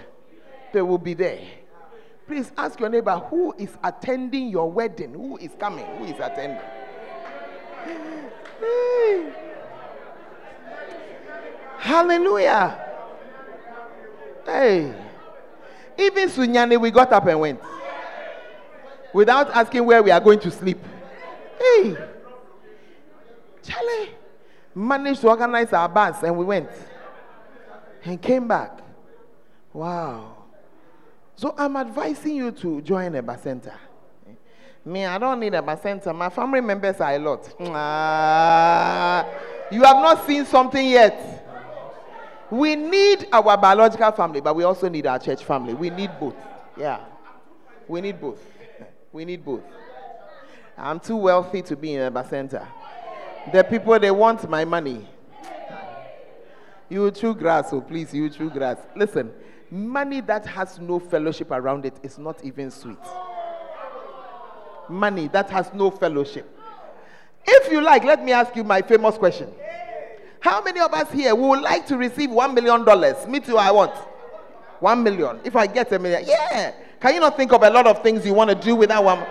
They 0.73 0.81
will 0.81 0.97
be 0.97 1.13
there. 1.13 1.39
Please 2.27 2.51
ask 2.57 2.79
your 2.79 2.89
neighbor 2.89 3.17
who 3.29 3.53
is 3.57 3.77
attending 3.83 4.49
your 4.49 4.69
wedding? 4.69 5.13
Who 5.13 5.37
is 5.37 5.51
coming? 5.59 5.85
Who 5.97 6.05
is 6.05 6.19
attending? 6.19 6.59
Hallelujah. 11.79 12.79
Hey. 14.45 15.02
Even 15.97 16.29
Sunyani, 16.29 16.79
we 16.79 16.91
got 16.91 17.11
up 17.11 17.25
and 17.27 17.39
went. 17.39 17.61
Without 19.13 19.49
asking 19.51 19.85
where 19.85 20.01
we 20.01 20.11
are 20.11 20.19
going 20.19 20.39
to 20.39 20.51
sleep. 20.51 20.79
Hey. 21.59 21.95
Charlie 23.61 24.09
managed 24.75 25.21
to 25.21 25.29
organize 25.29 25.71
our 25.71 25.87
bus 25.87 26.23
and 26.23 26.37
we 26.37 26.45
went. 26.45 26.69
And 28.03 28.21
came 28.21 28.47
back. 28.47 28.79
Wow. 29.71 30.37
So 31.35 31.55
I'm 31.57 31.77
advising 31.77 32.35
you 32.35 32.51
to 32.51 32.81
join 32.81 33.15
a 33.15 33.23
bacenta. 33.23 33.73
Me, 34.85 35.05
I 35.05 35.17
don't 35.17 35.39
need 35.39 35.53
a 35.53 35.61
bacenta. 35.61 36.13
My 36.13 36.29
family 36.29 36.59
members 36.59 36.99
are 36.99 37.13
a 37.13 37.19
lot. 37.19 37.61
Uh, 37.61 39.23
you 39.71 39.81
have 39.83 39.95
not 39.97 40.27
seen 40.27 40.45
something 40.45 40.85
yet. 40.85 41.42
We 42.53 42.75
need 42.75 43.27
our 43.31 43.57
biological 43.57 44.11
family, 44.11 44.39
but 44.39 44.55
we 44.55 44.63
also 44.63 44.87
need 44.87 45.07
our 45.07 45.17
church 45.17 45.43
family. 45.43 45.73
We 45.73 45.89
need 45.89 46.11
both. 46.19 46.35
Yeah. 46.77 46.99
We 47.87 47.99
need 48.01 48.21
both. 48.21 48.39
We 49.11 49.25
need 49.25 49.43
both. 49.43 49.63
I'm 50.77 50.99
too 50.99 51.17
wealthy 51.17 51.61
to 51.63 51.75
be 51.75 51.95
in 51.95 52.01
a 52.01 52.11
bacenta. 52.11 52.67
The 53.51 53.63
people, 53.63 53.97
they 53.99 54.11
want 54.11 54.47
my 54.47 54.65
money. 54.65 55.07
You 56.89 57.09
chew 57.09 57.33
grass, 57.33 57.71
so 57.71 57.77
oh, 57.77 57.81
please, 57.81 58.13
you 58.13 58.29
chew 58.29 58.51
grass. 58.51 58.77
Listen, 58.95 59.31
money 59.71 60.21
that 60.21 60.45
has 60.45 60.79
no 60.79 60.99
fellowship 60.99 61.49
around 61.49 61.85
it 61.87 61.95
is 62.03 62.19
not 62.19 62.43
even 62.43 62.69
sweet 62.69 62.99
money 64.89 65.27
that 65.29 65.49
has 65.49 65.73
no 65.73 65.89
fellowship. 65.91 66.49
If 67.45 67.71
you 67.71 67.81
like, 67.81 68.03
let 68.03 68.23
me 68.23 68.31
ask 68.31 68.55
you 68.55 68.63
my 68.63 68.81
famous 68.81 69.17
question. 69.17 69.51
How 70.43 70.61
many 70.61 70.81
of 70.81 70.93
us 70.93 71.09
here 71.09 71.33
would 71.33 71.61
like 71.61 71.87
to 71.87 71.97
receive 71.97 72.29
one 72.29 72.53
million 72.53 72.83
dollars? 72.83 73.25
Me 73.27 73.39
too, 73.39 73.57
I 73.57 73.71
want 73.71 73.95
one 74.81 75.01
million. 75.01 75.39
If 75.45 75.55
I 75.55 75.65
get 75.67 75.89
a 75.93 75.97
million, 75.97 76.25
yeah. 76.27 76.73
Can 76.99 77.13
you 77.13 77.21
not 77.21 77.37
think 77.37 77.53
of 77.53 77.63
a 77.63 77.69
lot 77.69 77.87
of 77.87 78.03
things 78.03 78.25
you 78.25 78.33
want 78.33 78.49
to 78.49 78.55
do 78.55 78.75
with 78.75 78.89
that 78.89 79.01
one? 79.01 79.25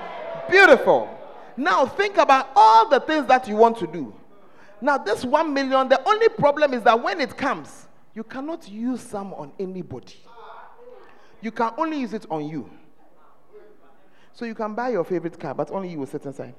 Beautiful. 0.51 1.11
Now 1.55 1.85
think 1.85 2.17
about 2.17 2.49
all 2.57 2.89
the 2.89 2.99
things 2.99 3.27
that 3.27 3.47
you 3.47 3.57
want 3.57 3.77
to 3.81 3.87
do. 3.87 4.15
Now, 4.81 4.97
this 4.97 5.23
one 5.23 5.53
million, 5.53 5.87
the 5.91 6.03
only 6.09 6.31
problem 6.31 6.73
is 6.73 6.83
that 6.85 7.01
when 7.01 7.21
it 7.21 7.37
comes, 7.37 7.89
you 8.15 8.25
cannot 8.25 8.67
use 8.67 9.03
some 9.03 9.35
on 9.35 9.53
anybody. 9.61 10.17
You 11.43 11.53
can 11.53 11.73
only 11.77 12.01
use 12.01 12.15
it 12.15 12.25
on 12.31 12.49
you. 12.49 12.71
So 14.33 14.47
you 14.47 14.55
can 14.55 14.75
buy 14.75 14.89
your 14.89 15.05
favorite 15.05 15.39
car, 15.39 15.55
but 15.55 15.71
only 15.71 15.91
you 15.91 15.99
will 15.99 16.07
sit 16.07 16.25
inside. 16.25 16.55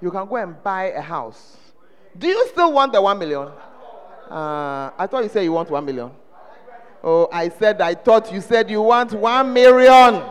You 0.00 0.10
can 0.10 0.26
go 0.26 0.36
and 0.36 0.60
buy 0.62 0.84
a 0.92 1.02
house. 1.02 1.58
Do 2.18 2.26
you 2.26 2.48
still 2.48 2.72
want 2.72 2.92
the 2.92 3.00
one 3.00 3.18
million? 3.18 3.48
Uh, 4.28 4.90
I 4.98 5.06
thought 5.08 5.22
you 5.22 5.30
said 5.30 5.44
you 5.44 5.52
want 5.52 5.70
one 5.70 5.84
million. 5.84 6.10
Oh, 7.02 7.28
I 7.32 7.48
said, 7.48 7.80
I 7.80 7.94
thought 7.94 8.32
you 8.32 8.40
said 8.40 8.68
you 8.68 8.82
want 8.82 9.12
one 9.12 9.52
million. 9.52 10.22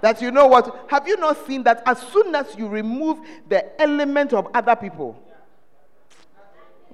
That 0.00 0.22
you 0.22 0.30
know 0.30 0.46
what? 0.46 0.86
Have 0.88 1.06
you 1.06 1.16
not 1.16 1.46
seen 1.46 1.62
that 1.64 1.82
as 1.84 2.00
soon 2.00 2.34
as 2.34 2.56
you 2.56 2.66
remove 2.68 3.18
the 3.48 3.80
element 3.80 4.32
of 4.32 4.48
other 4.54 4.74
people? 4.74 5.20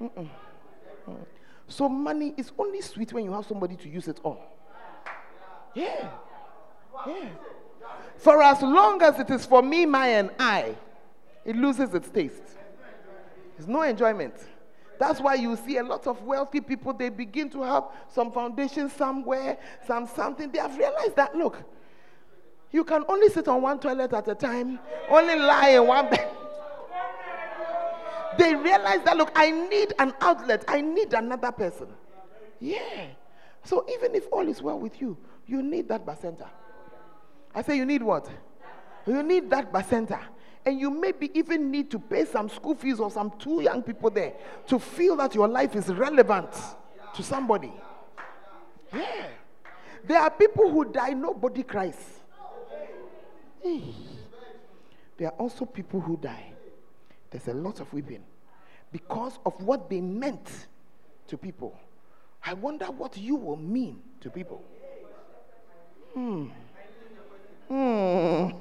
Mm-mm. 0.01 0.29
So 1.69 1.89
money 1.89 2.35
is 2.37 2.53
only 2.59 2.81
sweet 2.81 3.13
when 3.13 3.25
you 3.25 3.33
have 3.33 3.47
somebody 3.47 3.77
to 3.77 3.89
use 3.89 4.09
it 4.09 4.21
on. 4.23 4.37
Yeah. 5.75 6.11
Yeah. 7.07 7.29
For 8.19 8.43
as 8.43 8.63
long 8.63 9.03
as 9.03 9.19
it 9.19 9.31
is 9.31 9.45
for 9.45 9.63
me, 9.63 9.87
my, 9.87 10.09
and 10.09 10.31
I, 10.39 10.75
it 11.45 11.57
loses 11.57 11.93
its 11.95 12.09
taste. 12.11 12.44
There's 13.57 13.69
no 13.69 13.83
enjoyment. 13.83 14.35
That's 14.99 15.21
why 15.21 15.35
you 15.35 15.57
see 15.57 15.79
a 15.79 15.83
lot 15.83 16.07
of 16.07 16.23
wealthy 16.23 16.61
people, 16.61 16.93
they 16.93 17.09
begin 17.09 17.51
to 17.51 17.63
have 17.63 17.85
some 18.09 18.31
foundation 18.31 18.89
somewhere, 18.89 19.59
some 19.87 20.07
something. 20.07 20.51
They 20.51 20.59
have 20.59 20.77
realized 20.77 21.17
that, 21.17 21.35
look, 21.35 21.63
you 22.71 22.85
can 22.85 23.05
only 23.09 23.29
sit 23.29 23.49
on 23.49 23.63
one 23.63 23.79
toilet 23.79 24.13
at 24.13 24.29
a 24.29 24.35
time, 24.35 24.79
only 25.09 25.37
lie 25.37 25.71
in 25.71 25.87
one 25.87 26.11
bed. 26.11 26.29
they 28.39 28.55
realize 28.55 29.01
that, 29.05 29.17
look, 29.17 29.31
I 29.35 29.51
need 29.51 29.95
an 29.99 30.15
outlet, 30.21 30.65
I 30.69 30.81
need 30.81 31.13
another 31.15 31.53
person. 31.53 31.89
Yeah. 32.61 33.07
So 33.65 33.87
even 33.93 34.15
if 34.15 34.27
all 34.33 34.47
is 34.49 34.63
well 34.63 34.79
with 34.79 35.01
you, 35.01 35.17
you 35.47 35.63
need 35.63 35.89
that 35.89 36.05
bacenta. 36.05 36.49
I 37.55 37.63
say, 37.63 37.77
you 37.77 37.85
need 37.85 38.03
what? 38.03 38.29
You 39.07 39.23
need 39.23 39.51
that 39.51 39.73
bacenta. 39.73 40.21
And 40.67 40.81
you 40.81 40.91
maybe 40.91 41.31
even 41.39 41.71
need 41.71 41.91
to 41.91 41.99
pay 41.99 42.25
some 42.25 42.49
school 42.49 42.75
fees 42.75 42.99
or 42.99 43.11
some 43.11 43.33
two 43.39 43.61
young 43.61 43.83
people 43.83 44.11
there 44.11 44.33
to 44.67 44.79
feel 44.79 45.17
that 45.17 45.35
your 45.35 45.47
life 45.47 45.77
is 45.77 45.89
relevant 45.89 46.51
to 47.15 47.23
somebody. 47.23 47.73
Yeah. 48.93 49.27
There 50.05 50.21
are 50.21 50.31
people 50.31 50.71
who 50.71 50.85
die, 50.87 51.11
nobody 51.11 51.63
cries. 51.63 51.97
There 55.17 55.29
are 55.29 55.35
also 55.39 55.65
people 55.65 56.01
who 56.01 56.17
die. 56.17 56.53
There's 57.31 57.49
a 57.49 57.55
lot 57.55 57.81
of 57.81 57.93
weeping 57.93 58.23
because 58.93 59.39
of 59.47 59.61
what 59.63 59.89
they 59.89 60.01
meant 60.01 60.51
to 61.29 61.39
people. 61.39 61.79
I 62.45 62.53
wonder 62.53 62.87
what 62.87 63.17
you 63.17 63.37
will 63.37 63.57
mean 63.57 64.01
to 64.21 64.31
people. 64.31 64.63
Hmm. 66.13 66.49
Hmm. 67.75 68.51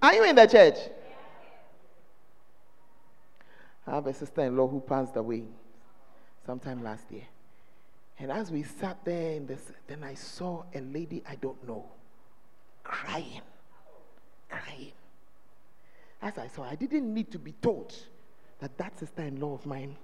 Are 0.00 0.14
you 0.14 0.22
in 0.22 0.36
the 0.36 0.46
church? 0.46 0.76
I 3.84 3.90
have 3.90 4.06
a 4.06 4.14
sister 4.14 4.42
in 4.42 4.56
law 4.56 4.68
who 4.68 4.78
passed 4.78 5.16
away 5.16 5.42
sometime 6.46 6.84
last 6.84 7.10
year. 7.10 7.26
And 8.20 8.30
as 8.30 8.52
we 8.52 8.62
sat 8.62 9.04
there, 9.04 9.32
in 9.32 9.46
this, 9.46 9.72
then 9.88 10.04
I 10.04 10.14
saw 10.14 10.62
a 10.72 10.80
lady 10.80 11.24
I 11.28 11.34
don't 11.34 11.66
know 11.66 11.86
crying, 12.84 13.42
crying. 14.48 14.92
As 16.22 16.38
I 16.38 16.46
saw, 16.46 16.62
I 16.62 16.76
didn't 16.76 17.12
need 17.12 17.32
to 17.32 17.38
be 17.40 17.50
told 17.60 17.96
that 18.60 18.78
that 18.78 18.96
sister 18.96 19.22
in 19.22 19.40
law 19.40 19.54
of 19.54 19.66
mine 19.66 19.96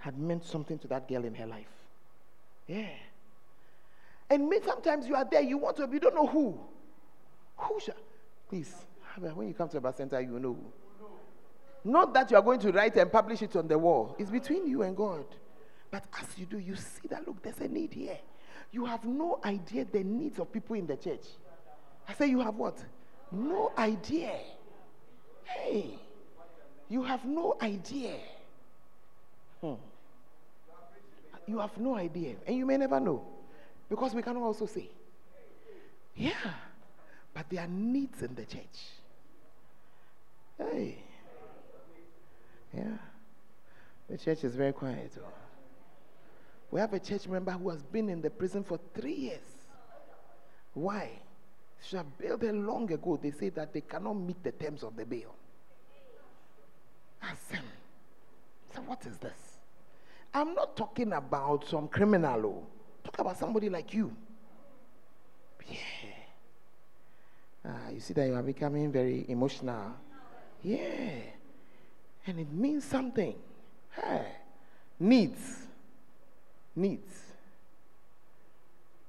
had 0.00 0.18
meant 0.18 0.44
something 0.44 0.78
to 0.80 0.88
that 0.88 1.08
girl 1.08 1.24
in 1.24 1.34
her 1.36 1.46
life. 1.46 1.72
Yeah. 2.66 2.90
And 4.30 4.52
sometimes 4.64 5.06
you 5.06 5.14
are 5.14 5.24
there, 5.24 5.40
you 5.40 5.58
want 5.58 5.76
to, 5.76 5.88
you 5.90 6.00
don't 6.00 6.14
know 6.14 6.26
who. 6.26 6.60
Who 7.56 7.80
shall? 7.80 7.94
Please, 8.48 8.74
when 9.18 9.48
you 9.48 9.54
come 9.54 9.68
to 9.70 9.86
a 9.86 9.92
center, 9.92 10.20
you 10.20 10.38
know. 10.38 10.56
Not 11.84 12.12
that 12.14 12.30
you 12.30 12.36
are 12.36 12.42
going 12.42 12.60
to 12.60 12.72
write 12.72 12.96
and 12.96 13.10
publish 13.10 13.42
it 13.42 13.56
on 13.56 13.68
the 13.68 13.78
wall. 13.78 14.16
It's 14.18 14.30
between 14.30 14.66
you 14.66 14.82
and 14.82 14.96
God. 14.96 15.24
But 15.90 16.04
as 16.20 16.26
you 16.36 16.44
do, 16.44 16.58
you 16.58 16.76
see 16.76 17.08
that 17.08 17.26
look, 17.26 17.42
there's 17.42 17.60
a 17.60 17.68
need 17.68 17.94
here. 17.94 18.18
You 18.70 18.84
have 18.84 19.04
no 19.04 19.40
idea 19.44 19.86
the 19.90 20.04
needs 20.04 20.38
of 20.38 20.52
people 20.52 20.76
in 20.76 20.86
the 20.86 20.96
church. 20.96 21.24
I 22.06 22.14
say 22.14 22.26
you 22.26 22.40
have 22.40 22.56
what? 22.56 22.76
No 23.32 23.72
idea. 23.78 24.34
Hey, 25.44 25.98
you 26.88 27.02
have 27.02 27.24
no 27.24 27.56
idea. 27.62 28.16
Hmm. 29.62 29.74
You 31.46 31.58
have 31.58 31.76
no 31.78 31.96
idea. 31.96 32.34
And 32.46 32.56
you 32.56 32.66
may 32.66 32.76
never 32.76 33.00
know. 33.00 33.24
Because 33.88 34.14
we 34.14 34.22
cannot 34.22 34.42
also 34.42 34.66
say. 34.66 34.88
Yeah. 36.14 36.32
But 37.32 37.46
there 37.48 37.62
are 37.62 37.68
needs 37.68 38.22
in 38.22 38.34
the 38.34 38.44
church. 38.44 38.78
Hey. 40.58 40.98
Yeah. 42.74 42.98
The 44.10 44.18
church 44.18 44.44
is 44.44 44.56
very 44.56 44.72
quiet. 44.72 45.12
We 46.70 46.80
have 46.80 46.92
a 46.92 46.98
church 46.98 47.26
member 47.28 47.52
who 47.52 47.70
has 47.70 47.82
been 47.82 48.08
in 48.08 48.20
the 48.20 48.30
prison 48.30 48.62
for 48.64 48.78
three 48.94 49.14
years. 49.14 49.66
Why? 50.74 51.10
She 51.82 51.96
have 51.96 52.18
bailed 52.18 52.42
her 52.42 52.52
long 52.52 52.92
ago. 52.92 53.18
They 53.20 53.30
say 53.30 53.48
that 53.50 53.72
they 53.72 53.80
cannot 53.80 54.14
meet 54.14 54.42
the 54.42 54.52
terms 54.52 54.82
of 54.82 54.96
the 54.96 55.06
bail. 55.06 55.34
Ask 57.22 57.48
them. 57.50 57.64
So 58.74 58.82
what 58.82 59.06
is 59.06 59.16
this? 59.18 59.58
I'm 60.34 60.54
not 60.54 60.76
talking 60.76 61.12
about 61.12 61.66
some 61.66 61.88
criminal. 61.88 62.46
Oh. 62.46 62.66
Talk 63.08 63.20
about 63.20 63.38
somebody 63.38 63.70
like 63.70 63.94
you. 63.94 64.14
Yeah. 65.66 65.78
Ah, 67.64 67.88
you 67.92 68.00
see 68.00 68.12
that 68.14 68.26
you 68.26 68.34
are 68.34 68.42
becoming 68.42 68.92
very 68.92 69.24
emotional. 69.28 69.92
Yeah. 70.62 71.10
And 72.26 72.40
it 72.40 72.52
means 72.52 72.84
something. 72.84 73.34
Hey. 73.90 74.26
Needs. 75.00 75.66
Needs. 76.76 77.14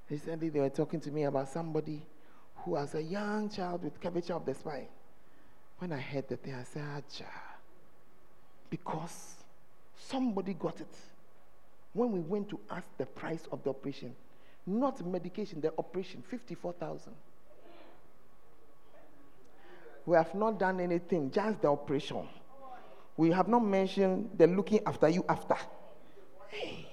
Recently, 0.10 0.50
they 0.50 0.60
were 0.62 0.70
talking 0.70 1.02
to 1.02 1.12
me 1.12 1.24
about 1.24 1.50
somebody 1.50 2.02
who 2.56 2.76
has 2.76 2.96
a 2.96 3.04
young 3.04 3.50
child 3.50 3.84
with 3.84 4.00
curvature 4.00 4.34
of 4.34 4.46
the 4.46 4.54
spine. 4.54 4.88
When 5.78 5.92
I 5.92 6.00
heard 6.00 6.28
the 6.30 6.38
thing, 6.38 6.56
I 6.56 6.64
said, 6.64 6.84
Acha. 6.84 7.26
Because 8.70 9.36
somebody 9.98 10.54
got 10.54 10.80
it. 10.80 10.96
When 11.94 12.12
we 12.12 12.20
went 12.20 12.50
to 12.50 12.60
ask 12.70 12.88
the 12.98 13.06
price 13.06 13.44
of 13.52 13.64
the 13.64 13.72
operation, 13.72 14.16
not 14.66 15.06
medication, 15.06 15.62
the 15.62 15.74
operation, 15.78 16.24
54,000. 16.30 17.14
We 20.06 20.16
have 20.16 20.34
not 20.34 20.60
done 20.60 20.80
anything, 20.80 21.32
just 21.32 21.62
the 21.62 21.70
operation. 21.70 22.28
We 23.18 23.32
have 23.32 23.48
not 23.48 23.60
mentioned 23.60 24.30
the 24.38 24.48
looking 24.48 24.80
after 24.86 25.10
you 25.10 25.26
after. 25.28 25.56
Hey. 26.48 26.88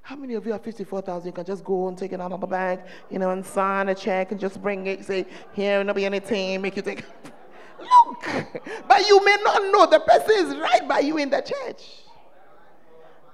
How 0.00 0.16
many 0.16 0.34
of 0.34 0.44
you 0.44 0.52
have 0.52 0.62
54,000? 0.62 1.26
You 1.26 1.32
can 1.32 1.44
just 1.44 1.64
go 1.64 1.88
and 1.88 1.96
take 1.96 2.12
it 2.12 2.20
out 2.20 2.32
of 2.32 2.40
the 2.40 2.46
bank, 2.46 2.80
you 3.10 3.18
know, 3.18 3.30
and 3.30 3.44
sign 3.44 3.88
a 3.88 3.94
check 3.94 4.32
and 4.32 4.40
just 4.40 4.60
bring 4.60 4.86
it, 4.86 5.04
say, 5.04 5.26
here, 5.52 5.82
not 5.84 5.94
be 5.94 6.04
anything, 6.04 6.60
make 6.60 6.76
you 6.76 6.82
take. 6.82 7.04
Look, 7.78 8.26
but 8.88 9.06
you 9.06 9.24
may 9.24 9.36
not 9.42 9.62
know 9.72 9.86
the 9.86 10.00
person 10.00 10.46
is 10.46 10.56
right 10.56 10.86
by 10.88 11.00
you 11.00 11.18
in 11.18 11.30
the 11.30 11.40
church. 11.40 12.02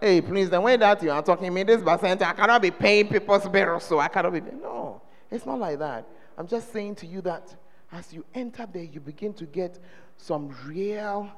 Hey, 0.01 0.21
please, 0.21 0.49
the 0.49 0.61
way 0.61 0.77
that 0.77 1.03
you 1.03 1.11
are 1.11 1.23
talking 1.23 1.53
me, 1.53 1.65
this 1.65 1.83
center, 2.01 2.25
I 2.25 2.33
cannot 2.33 2.63
be 2.63 2.71
paying 2.71 3.09
people's 3.09 3.49
bills, 3.49 3.83
so 3.83 3.99
I 3.99 4.07
cannot 4.07 4.33
be. 4.33 4.41
No, 4.41 5.03
it's 5.31 5.45
not 5.45 5.59
like 5.59 5.81
that. 5.81 6.07
I'm 6.37 6.47
just 6.47 6.73
saying 6.73 6.95
to 6.97 7.07
you 7.07 7.21
that 7.23 7.55
as 7.91 8.13
you 8.13 8.25
enter 8.33 8.67
there, 8.73 8.85
you 8.85 9.01
begin 9.01 9.33
to 9.35 9.45
get 9.45 9.79
some 10.17 10.55
real 10.65 11.29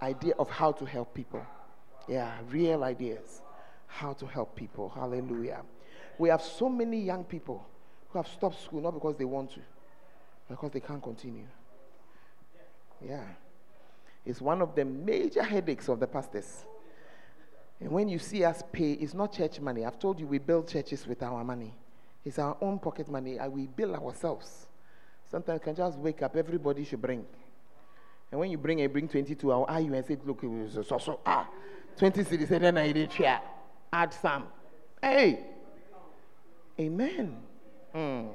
idea 0.00 0.32
of 0.38 0.48
how 0.48 0.72
to 0.72 0.86
help 0.86 1.12
people. 1.12 1.44
Yeah, 2.08 2.32
real 2.48 2.84
ideas 2.84 3.42
how 3.86 4.12
to 4.14 4.26
help 4.26 4.54
people. 4.56 4.88
Hallelujah. 4.88 5.62
We 6.18 6.28
have 6.28 6.40
so 6.40 6.68
many 6.68 7.00
young 7.00 7.24
people 7.24 7.66
who 8.08 8.18
have 8.18 8.28
stopped 8.28 8.62
school 8.62 8.80
not 8.80 8.94
because 8.94 9.16
they 9.16 9.24
want 9.24 9.50
to, 9.52 9.60
because 10.48 10.70
they 10.70 10.80
can't 10.80 11.02
continue. 11.02 11.46
Yeah. 13.06 13.24
It's 14.24 14.40
one 14.40 14.62
of 14.62 14.74
the 14.74 14.84
major 14.84 15.42
headaches 15.42 15.88
of 15.88 15.98
the 16.00 16.06
pastors. 16.06 16.64
And 17.80 17.90
when 17.90 18.08
you 18.08 18.18
see 18.18 18.44
us 18.44 18.62
pay, 18.72 18.92
it's 18.92 19.14
not 19.14 19.32
church 19.32 19.60
money. 19.60 19.84
I've 19.84 19.98
told 19.98 20.20
you 20.20 20.26
we 20.26 20.38
build 20.38 20.68
churches 20.68 21.06
with 21.06 21.22
our 21.22 21.42
money. 21.42 21.72
It's 22.24 22.38
our 22.38 22.56
own 22.60 22.78
pocket 22.78 23.08
money. 23.08 23.38
And 23.38 23.52
we 23.52 23.66
build 23.66 23.94
ourselves. 23.94 24.66
Sometimes 25.30 25.60
you 25.60 25.64
can 25.64 25.74
just 25.74 25.98
wake 25.98 26.22
up, 26.22 26.36
everybody 26.36 26.84
should 26.84 27.00
bring. 27.00 27.24
And 28.30 28.38
when 28.38 28.50
you 28.50 28.58
bring, 28.58 28.82
I 28.82 28.86
bring 28.86 29.08
22, 29.08 29.50
I'll 29.50 29.66
eye 29.68 29.80
and 29.80 30.04
say, 30.04 30.18
look, 30.24 30.42
it 30.42 30.46
was 30.46 30.86
so, 30.86 30.98
so, 30.98 31.20
ah, 31.24 31.48
20 31.96 32.22
cedis, 32.24 32.50
and 32.50 32.64
then 32.64 32.78
I 32.78 32.92
did 32.92 33.12
share 33.12 33.40
add 33.92 34.12
some. 34.12 34.44
Hey. 35.02 35.40
Amen. 36.78 37.36
Mm. 37.94 38.28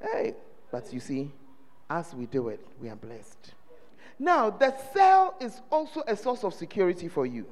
Hey. 0.00 0.34
But 0.70 0.92
you 0.92 1.00
see, 1.00 1.30
as 1.88 2.14
we 2.14 2.26
do 2.26 2.48
it, 2.48 2.64
we 2.80 2.88
are 2.88 2.96
blessed. 2.96 3.54
Now, 4.18 4.50
the 4.50 4.74
cell 4.92 5.34
is 5.40 5.60
also 5.70 6.02
a 6.06 6.16
source 6.16 6.44
of 6.44 6.54
security 6.54 7.08
for 7.08 7.26
you. 7.26 7.46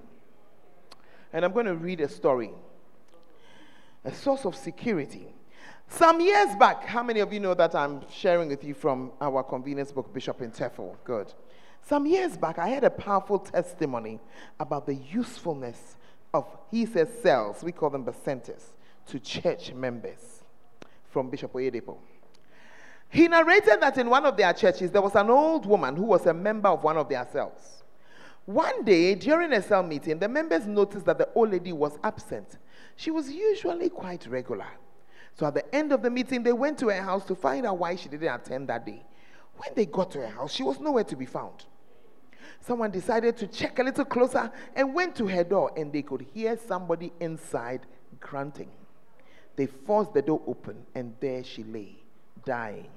And 1.32 1.44
I'm 1.44 1.52
going 1.52 1.66
to 1.66 1.74
read 1.74 2.00
a 2.00 2.08
story. 2.08 2.50
A 4.04 4.12
source 4.12 4.44
of 4.44 4.54
security. 4.54 5.28
Some 5.88 6.20
years 6.20 6.54
back, 6.56 6.84
how 6.84 7.02
many 7.02 7.20
of 7.20 7.32
you 7.32 7.40
know 7.40 7.54
that 7.54 7.74
I'm 7.74 8.02
sharing 8.10 8.48
with 8.48 8.62
you 8.62 8.74
from 8.74 9.12
our 9.20 9.42
convenience 9.42 9.90
book, 9.90 10.12
Bishop 10.12 10.42
in 10.42 10.50
Tefel? 10.50 10.96
Good. 11.04 11.32
Some 11.82 12.06
years 12.06 12.36
back, 12.36 12.58
I 12.58 12.68
had 12.68 12.84
a 12.84 12.90
powerful 12.90 13.38
testimony 13.38 14.20
about 14.60 14.86
the 14.86 14.94
usefulness 14.94 15.96
of, 16.34 16.46
he 16.70 16.84
says, 16.84 17.08
cells, 17.22 17.62
we 17.62 17.72
call 17.72 17.90
them 17.90 18.04
bacentas, 18.04 18.62
to 19.06 19.18
church 19.18 19.72
members 19.72 20.44
from 21.10 21.30
Bishop 21.30 21.52
Oyedepo. 21.54 21.96
He 23.08 23.26
narrated 23.26 23.80
that 23.80 23.96
in 23.96 24.10
one 24.10 24.26
of 24.26 24.36
their 24.36 24.52
churches, 24.52 24.90
there 24.90 25.00
was 25.00 25.14
an 25.14 25.30
old 25.30 25.64
woman 25.64 25.96
who 25.96 26.04
was 26.04 26.26
a 26.26 26.34
member 26.34 26.68
of 26.68 26.84
one 26.84 26.98
of 26.98 27.08
their 27.08 27.26
cells. 27.32 27.77
One 28.48 28.82
day, 28.82 29.14
during 29.14 29.52
a 29.52 29.60
cell 29.60 29.82
meeting, 29.82 30.18
the 30.18 30.28
members 30.28 30.66
noticed 30.66 31.04
that 31.04 31.18
the 31.18 31.28
old 31.34 31.50
lady 31.50 31.72
was 31.72 31.98
absent. 32.02 32.56
She 32.96 33.10
was 33.10 33.30
usually 33.30 33.90
quite 33.90 34.26
regular. 34.26 34.68
So 35.34 35.46
at 35.46 35.54
the 35.54 35.74
end 35.74 35.92
of 35.92 36.00
the 36.00 36.10
meeting, 36.10 36.42
they 36.42 36.52
went 36.52 36.78
to 36.78 36.88
her 36.88 37.02
house 37.02 37.26
to 37.26 37.34
find 37.34 37.66
out 37.66 37.78
why 37.78 37.96
she 37.96 38.08
didn't 38.08 38.34
attend 38.34 38.68
that 38.68 38.86
day. 38.86 39.04
When 39.58 39.70
they 39.74 39.84
got 39.84 40.10
to 40.12 40.20
her 40.20 40.28
house, 40.28 40.52
she 40.52 40.62
was 40.62 40.80
nowhere 40.80 41.04
to 41.04 41.16
be 41.16 41.26
found 41.26 41.66
someone 42.60 42.90
decided 42.90 43.36
to 43.36 43.46
check 43.46 43.78
a 43.78 43.82
little 43.82 44.04
closer 44.04 44.50
and 44.74 44.94
went 44.94 45.14
to 45.16 45.26
her 45.26 45.44
door, 45.44 45.72
and 45.76 45.92
they 45.92 46.02
could 46.02 46.26
hear 46.34 46.56
somebody 46.56 47.12
inside 47.20 47.80
grunting. 48.20 48.70
They 49.56 49.66
forced 49.66 50.14
the 50.14 50.22
door 50.22 50.42
open, 50.46 50.86
and 50.94 51.14
there 51.20 51.42
she 51.42 51.64
lay, 51.64 51.96
dying. 52.44 52.90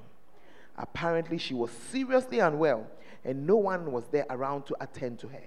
Apparently, 0.77 1.37
she 1.37 1.53
was 1.53 1.71
seriously 1.71 2.39
unwell, 2.39 2.87
and 3.23 3.45
no 3.45 3.55
one 3.55 3.91
was 3.91 4.05
there 4.12 4.25
around 4.29 4.65
to 4.67 4.75
attend 4.81 5.19
to 5.19 5.27
her. 5.27 5.43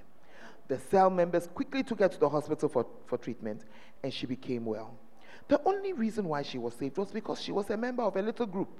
The 0.68 0.78
cell 0.78 1.10
members 1.10 1.46
quickly 1.46 1.82
took 1.82 2.00
her 2.00 2.08
to 2.08 2.18
the 2.18 2.28
hospital 2.28 2.68
for, 2.68 2.86
for 3.06 3.18
treatment, 3.18 3.62
and 4.02 4.12
she 4.12 4.26
became 4.26 4.64
well. 4.64 4.94
The 5.48 5.60
only 5.64 5.92
reason 5.92 6.26
why 6.26 6.42
she 6.42 6.58
was 6.58 6.74
saved 6.74 6.96
was 6.96 7.10
because 7.10 7.40
she 7.40 7.52
was 7.52 7.68
a 7.70 7.76
member 7.76 8.02
of 8.02 8.16
a 8.16 8.22
little 8.22 8.46
group, 8.46 8.70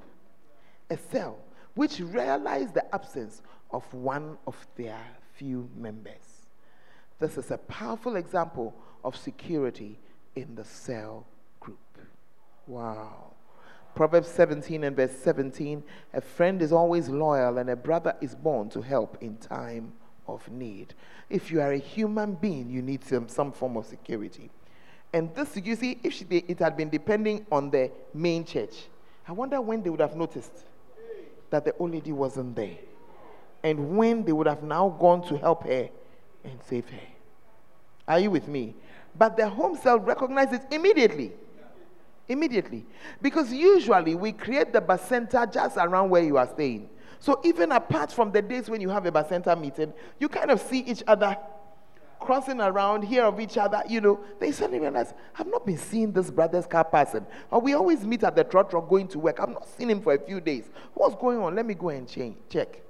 a 0.88 0.96
cell, 0.96 1.38
which 1.74 2.00
realized 2.00 2.74
the 2.74 2.94
absence 2.94 3.42
of 3.70 3.92
one 3.92 4.38
of 4.46 4.56
their 4.76 4.98
few 5.34 5.68
members. 5.76 6.46
This 7.18 7.36
is 7.36 7.50
a 7.50 7.58
powerful 7.58 8.16
example 8.16 8.74
of 9.04 9.16
security 9.16 9.98
in 10.36 10.54
the 10.54 10.64
cell 10.64 11.26
group. 11.60 11.78
Wow. 12.66 13.32
Proverbs 13.94 14.28
17 14.28 14.84
and 14.84 14.96
verse 14.96 15.12
17 15.22 15.82
A 16.12 16.20
friend 16.20 16.60
is 16.60 16.72
always 16.72 17.08
loyal, 17.08 17.58
and 17.58 17.70
a 17.70 17.76
brother 17.76 18.14
is 18.20 18.34
born 18.34 18.68
to 18.70 18.82
help 18.82 19.18
in 19.20 19.36
time 19.36 19.92
of 20.26 20.48
need. 20.50 20.94
If 21.30 21.50
you 21.50 21.60
are 21.60 21.72
a 21.72 21.78
human 21.78 22.34
being, 22.34 22.70
you 22.70 22.82
need 22.82 23.04
some, 23.04 23.28
some 23.28 23.52
form 23.52 23.76
of 23.76 23.86
security. 23.86 24.50
And 25.12 25.32
this, 25.34 25.56
you 25.56 25.76
see, 25.76 25.98
if 26.02 26.12
she, 26.12 26.24
it 26.30 26.58
had 26.58 26.76
been 26.76 26.90
depending 26.90 27.46
on 27.52 27.70
the 27.70 27.90
main 28.12 28.44
church, 28.44 28.74
I 29.28 29.32
wonder 29.32 29.60
when 29.60 29.82
they 29.82 29.90
would 29.90 30.00
have 30.00 30.16
noticed 30.16 30.64
that 31.50 31.64
the 31.64 31.74
old 31.76 31.92
lady 31.92 32.10
wasn't 32.12 32.56
there 32.56 32.76
and 33.62 33.96
when 33.96 34.24
they 34.24 34.32
would 34.32 34.46
have 34.46 34.62
now 34.62 34.88
gone 35.00 35.26
to 35.28 35.38
help 35.38 35.64
her 35.64 35.88
and 36.44 36.58
save 36.68 36.88
her. 36.90 37.00
Are 38.06 38.18
you 38.18 38.30
with 38.30 38.48
me? 38.48 38.74
But 39.16 39.36
the 39.36 39.48
home 39.48 39.76
cell 39.76 39.98
recognizes 39.98 40.60
immediately. 40.70 41.32
Immediately. 42.28 42.86
Because 43.20 43.52
usually 43.52 44.14
we 44.14 44.32
create 44.32 44.72
the 44.72 44.80
bacenta 44.80 45.52
just 45.52 45.76
around 45.76 46.10
where 46.10 46.22
you 46.22 46.36
are 46.36 46.48
staying. 46.48 46.88
So 47.18 47.40
even 47.44 47.72
apart 47.72 48.12
from 48.12 48.32
the 48.32 48.42
days 48.42 48.68
when 48.68 48.80
you 48.80 48.88
have 48.90 49.06
a 49.06 49.12
bacenta 49.12 49.58
meeting, 49.58 49.92
you 50.18 50.28
kind 50.28 50.50
of 50.50 50.60
see 50.60 50.80
each 50.80 51.02
other 51.06 51.36
crossing 52.24 52.60
around, 52.60 53.02
hear 53.02 53.24
of 53.24 53.38
each 53.38 53.58
other, 53.58 53.82
you 53.88 54.00
know, 54.00 54.18
they 54.40 54.50
suddenly 54.50 54.80
realize, 54.80 55.12
I've 55.38 55.46
not 55.46 55.66
been 55.66 55.76
seeing 55.76 56.10
this 56.10 56.30
brother's 56.30 56.66
car 56.66 56.84
passing. 56.84 57.26
Or 57.50 57.60
we 57.60 57.74
always 57.74 58.04
meet 58.04 58.24
at 58.24 58.34
the 58.34 58.44
trotro 58.44 58.88
going 58.88 59.08
to 59.08 59.18
work. 59.18 59.40
I've 59.40 59.50
not 59.50 59.68
seen 59.68 59.90
him 59.90 60.00
for 60.00 60.14
a 60.14 60.18
few 60.18 60.40
days. 60.40 60.70
What's 60.94 61.14
going 61.14 61.38
on? 61.38 61.54
Let 61.54 61.66
me 61.66 61.74
go 61.74 61.90
and 61.90 62.08
change, 62.08 62.36
check. 62.48 62.80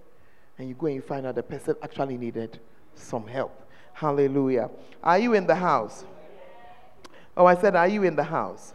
And 0.57 0.69
you 0.69 0.75
go 0.75 0.87
and 0.87 0.95
you 0.95 1.03
find 1.03 1.27
out 1.27 1.35
the 1.35 1.43
person 1.43 1.75
actually 1.83 2.17
needed 2.17 2.61
some 2.95 3.27
help. 3.27 3.69
Hallelujah. 3.93 4.71
Are 5.03 5.19
you 5.19 5.35
in 5.35 5.47
the 5.47 5.55
house? 5.55 6.05
Oh, 7.37 7.47
I 7.47 7.57
said, 7.57 7.75
Are 7.75 7.89
you 7.89 8.05
in 8.05 8.15
the 8.15 8.25
house? 8.25 8.73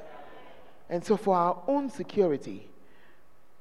And 0.89 1.05
so, 1.05 1.17
for 1.17 1.35
our 1.35 1.61
own 1.67 1.89
security, 1.89 2.67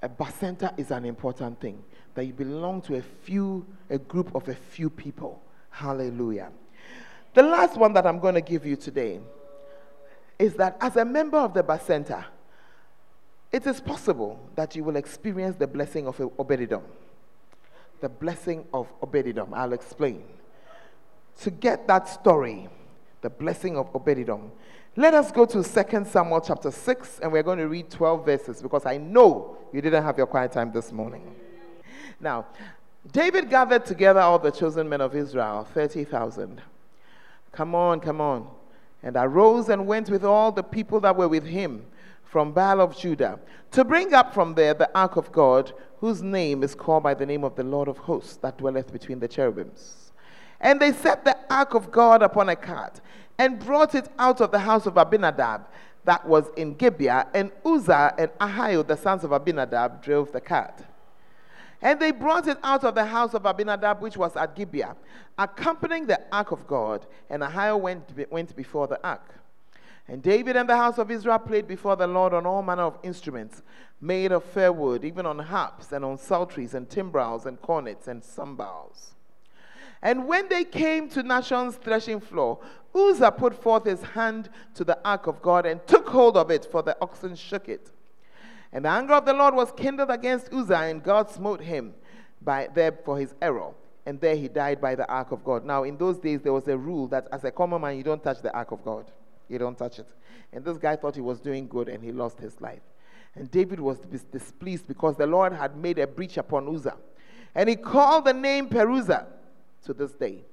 a 0.02 0.08
bacenta 0.08 0.78
is 0.78 0.90
an 0.90 1.04
important 1.04 1.60
thing 1.60 1.82
that 2.14 2.24
you 2.24 2.32
belong 2.32 2.80
to 2.82 2.96
a 2.96 3.02
few, 3.02 3.66
a 3.90 3.98
group 3.98 4.34
of 4.34 4.48
a 4.48 4.54
few 4.54 4.88
people. 4.88 5.42
Hallelujah. 5.70 6.50
The 7.34 7.42
last 7.42 7.76
one 7.76 7.92
that 7.92 8.06
I'm 8.06 8.18
going 8.18 8.34
to 8.34 8.40
give 8.40 8.64
you 8.64 8.76
today 8.76 9.20
is 10.38 10.54
that 10.54 10.76
as 10.80 10.96
a 10.96 11.04
member 11.04 11.38
of 11.38 11.52
the 11.52 11.62
bacenta, 11.62 12.24
it 13.52 13.66
is 13.66 13.80
possible 13.80 14.40
that 14.56 14.76
you 14.76 14.84
will 14.84 14.96
experience 14.96 15.56
the 15.56 15.66
blessing 15.66 16.06
of 16.06 16.16
Obededom. 16.16 16.82
The 18.00 18.08
blessing 18.08 18.66
of 18.72 18.88
Obededom. 19.00 19.52
I'll 19.52 19.72
explain. 19.72 20.22
To 21.42 21.50
get 21.50 21.86
that 21.88 22.08
story, 22.08 22.68
the 23.20 23.30
blessing 23.30 23.76
of 23.76 23.92
Obededom, 23.92 24.50
let 24.98 25.14
us 25.14 25.30
go 25.30 25.46
to 25.46 25.62
2 25.62 26.04
Samuel 26.06 26.40
chapter 26.40 26.72
6, 26.72 27.20
and 27.22 27.30
we're 27.30 27.44
going 27.44 27.58
to 27.58 27.68
read 27.68 27.88
12 27.88 28.24
verses 28.24 28.60
because 28.60 28.84
I 28.84 28.96
know 28.96 29.56
you 29.72 29.80
didn't 29.80 30.02
have 30.02 30.18
your 30.18 30.26
quiet 30.26 30.50
time 30.50 30.72
this 30.72 30.90
morning. 30.90 31.36
Now, 32.18 32.46
David 33.12 33.48
gathered 33.48 33.86
together 33.86 34.18
all 34.18 34.40
the 34.40 34.50
chosen 34.50 34.88
men 34.88 35.00
of 35.00 35.14
Israel, 35.14 35.68
30,000. 35.72 36.60
Come 37.52 37.76
on, 37.76 38.00
come 38.00 38.20
on. 38.20 38.48
And 39.04 39.14
arose 39.14 39.68
and 39.68 39.86
went 39.86 40.10
with 40.10 40.24
all 40.24 40.50
the 40.50 40.64
people 40.64 40.98
that 41.02 41.14
were 41.14 41.28
with 41.28 41.46
him 41.46 41.86
from 42.24 42.52
Baale 42.52 42.80
of 42.80 42.98
Judah 42.98 43.38
to 43.70 43.84
bring 43.84 44.14
up 44.14 44.34
from 44.34 44.56
there 44.56 44.74
the 44.74 44.90
ark 44.98 45.14
of 45.14 45.30
God, 45.30 45.72
whose 46.00 46.22
name 46.22 46.64
is 46.64 46.74
called 46.74 47.04
by 47.04 47.14
the 47.14 47.24
name 47.24 47.44
of 47.44 47.54
the 47.54 47.62
Lord 47.62 47.86
of 47.86 47.98
hosts 47.98 48.38
that 48.38 48.58
dwelleth 48.58 48.92
between 48.92 49.20
the 49.20 49.28
cherubims. 49.28 50.10
And 50.60 50.80
they 50.80 50.90
set 50.90 51.24
the 51.24 51.38
ark 51.48 51.74
of 51.74 51.92
God 51.92 52.20
upon 52.20 52.48
a 52.48 52.56
cart 52.56 53.00
and 53.38 53.58
brought 53.58 53.94
it 53.94 54.08
out 54.18 54.40
of 54.40 54.50
the 54.50 54.58
house 54.58 54.86
of 54.86 54.96
Abinadab 54.96 55.66
that 56.04 56.26
was 56.26 56.46
in 56.56 56.74
Gibeah, 56.74 57.26
and 57.34 57.50
Uzzah 57.64 58.14
and 58.18 58.30
Ahio, 58.40 58.86
the 58.86 58.96
sons 58.96 59.24
of 59.24 59.32
Abinadab, 59.32 60.02
drove 60.02 60.32
the 60.32 60.40
cart. 60.40 60.82
And 61.80 62.00
they 62.00 62.10
brought 62.10 62.48
it 62.48 62.58
out 62.62 62.82
of 62.82 62.94
the 62.94 63.04
house 63.04 63.34
of 63.34 63.44
Abinadab, 63.44 64.00
which 64.00 64.16
was 64.16 64.34
at 64.36 64.56
Gibeah, 64.56 64.96
accompanying 65.38 66.06
the 66.06 66.20
ark 66.32 66.50
of 66.50 66.66
God. 66.66 67.06
And 67.30 67.42
Ahio 67.42 67.78
went, 67.78 68.10
went 68.30 68.56
before 68.56 68.88
the 68.88 68.98
ark. 69.06 69.34
And 70.08 70.22
David 70.22 70.56
and 70.56 70.68
the 70.68 70.76
house 70.76 70.98
of 70.98 71.10
Israel 71.10 71.38
played 71.38 71.68
before 71.68 71.94
the 71.94 72.06
Lord 72.06 72.32
on 72.32 72.46
all 72.46 72.62
manner 72.62 72.84
of 72.84 72.98
instruments 73.02 73.62
made 74.00 74.32
of 74.32 74.44
fair 74.44 74.72
wood, 74.72 75.04
even 75.04 75.26
on 75.26 75.38
harps 75.38 75.92
and 75.92 76.04
on 76.04 76.16
psalteries 76.16 76.74
and 76.74 76.88
timbrels 76.88 77.46
and 77.46 77.60
cornets 77.60 78.08
and 78.08 78.24
cymbals. 78.24 79.14
And 80.02 80.28
when 80.28 80.48
they 80.48 80.64
came 80.64 81.08
to 81.10 81.22
Nachon's 81.22 81.76
threshing 81.76 82.20
floor, 82.20 82.60
Uzzah 82.94 83.32
put 83.32 83.54
forth 83.60 83.84
his 83.84 84.02
hand 84.02 84.48
to 84.74 84.84
the 84.84 84.98
ark 85.04 85.26
of 85.26 85.42
God 85.42 85.66
and 85.66 85.84
took 85.86 86.08
hold 86.08 86.36
of 86.36 86.50
it, 86.50 86.64
for 86.64 86.82
the 86.82 86.96
oxen 87.00 87.34
shook 87.34 87.68
it. 87.68 87.90
And 88.72 88.84
the 88.84 88.90
anger 88.90 89.14
of 89.14 89.24
the 89.24 89.32
Lord 89.32 89.54
was 89.54 89.72
kindled 89.72 90.10
against 90.10 90.52
Uzzah, 90.52 90.82
and 90.82 91.02
God 91.02 91.30
smote 91.30 91.60
him 91.60 91.94
by 92.42 92.68
there 92.72 92.92
for 92.92 93.18
his 93.18 93.34
error. 93.42 93.72
And 94.06 94.20
there 94.20 94.36
he 94.36 94.48
died 94.48 94.80
by 94.80 94.94
the 94.94 95.06
ark 95.08 95.32
of 95.32 95.44
God. 95.44 95.64
Now, 95.64 95.82
in 95.84 95.98
those 95.98 96.18
days, 96.18 96.40
there 96.40 96.52
was 96.52 96.66
a 96.68 96.78
rule 96.78 97.08
that 97.08 97.28
as 97.32 97.44
a 97.44 97.50
common 97.50 97.80
man, 97.80 97.96
you 97.96 98.02
don't 98.02 98.22
touch 98.22 98.40
the 98.40 98.54
ark 98.54 98.70
of 98.70 98.84
God. 98.84 99.10
You 99.48 99.58
don't 99.58 99.76
touch 99.76 99.98
it. 99.98 100.08
And 100.52 100.64
this 100.64 100.78
guy 100.78 100.96
thought 100.96 101.14
he 101.14 101.20
was 101.20 101.40
doing 101.40 101.66
good, 101.66 101.88
and 101.88 102.02
he 102.02 102.12
lost 102.12 102.38
his 102.38 102.60
life. 102.60 102.82
And 103.34 103.50
David 103.50 103.80
was 103.80 103.98
displeased 104.32 104.86
because 104.86 105.16
the 105.16 105.26
Lord 105.26 105.52
had 105.52 105.76
made 105.76 105.98
a 105.98 106.06
breach 106.06 106.38
upon 106.38 106.74
Uzzah. 106.74 106.96
And 107.54 107.68
he 107.68 107.76
called 107.76 108.24
the 108.24 108.32
name 108.32 108.68
Perezuzzah 108.68 109.26
to 109.84 109.94
this 109.94 110.12
day. 110.12 110.44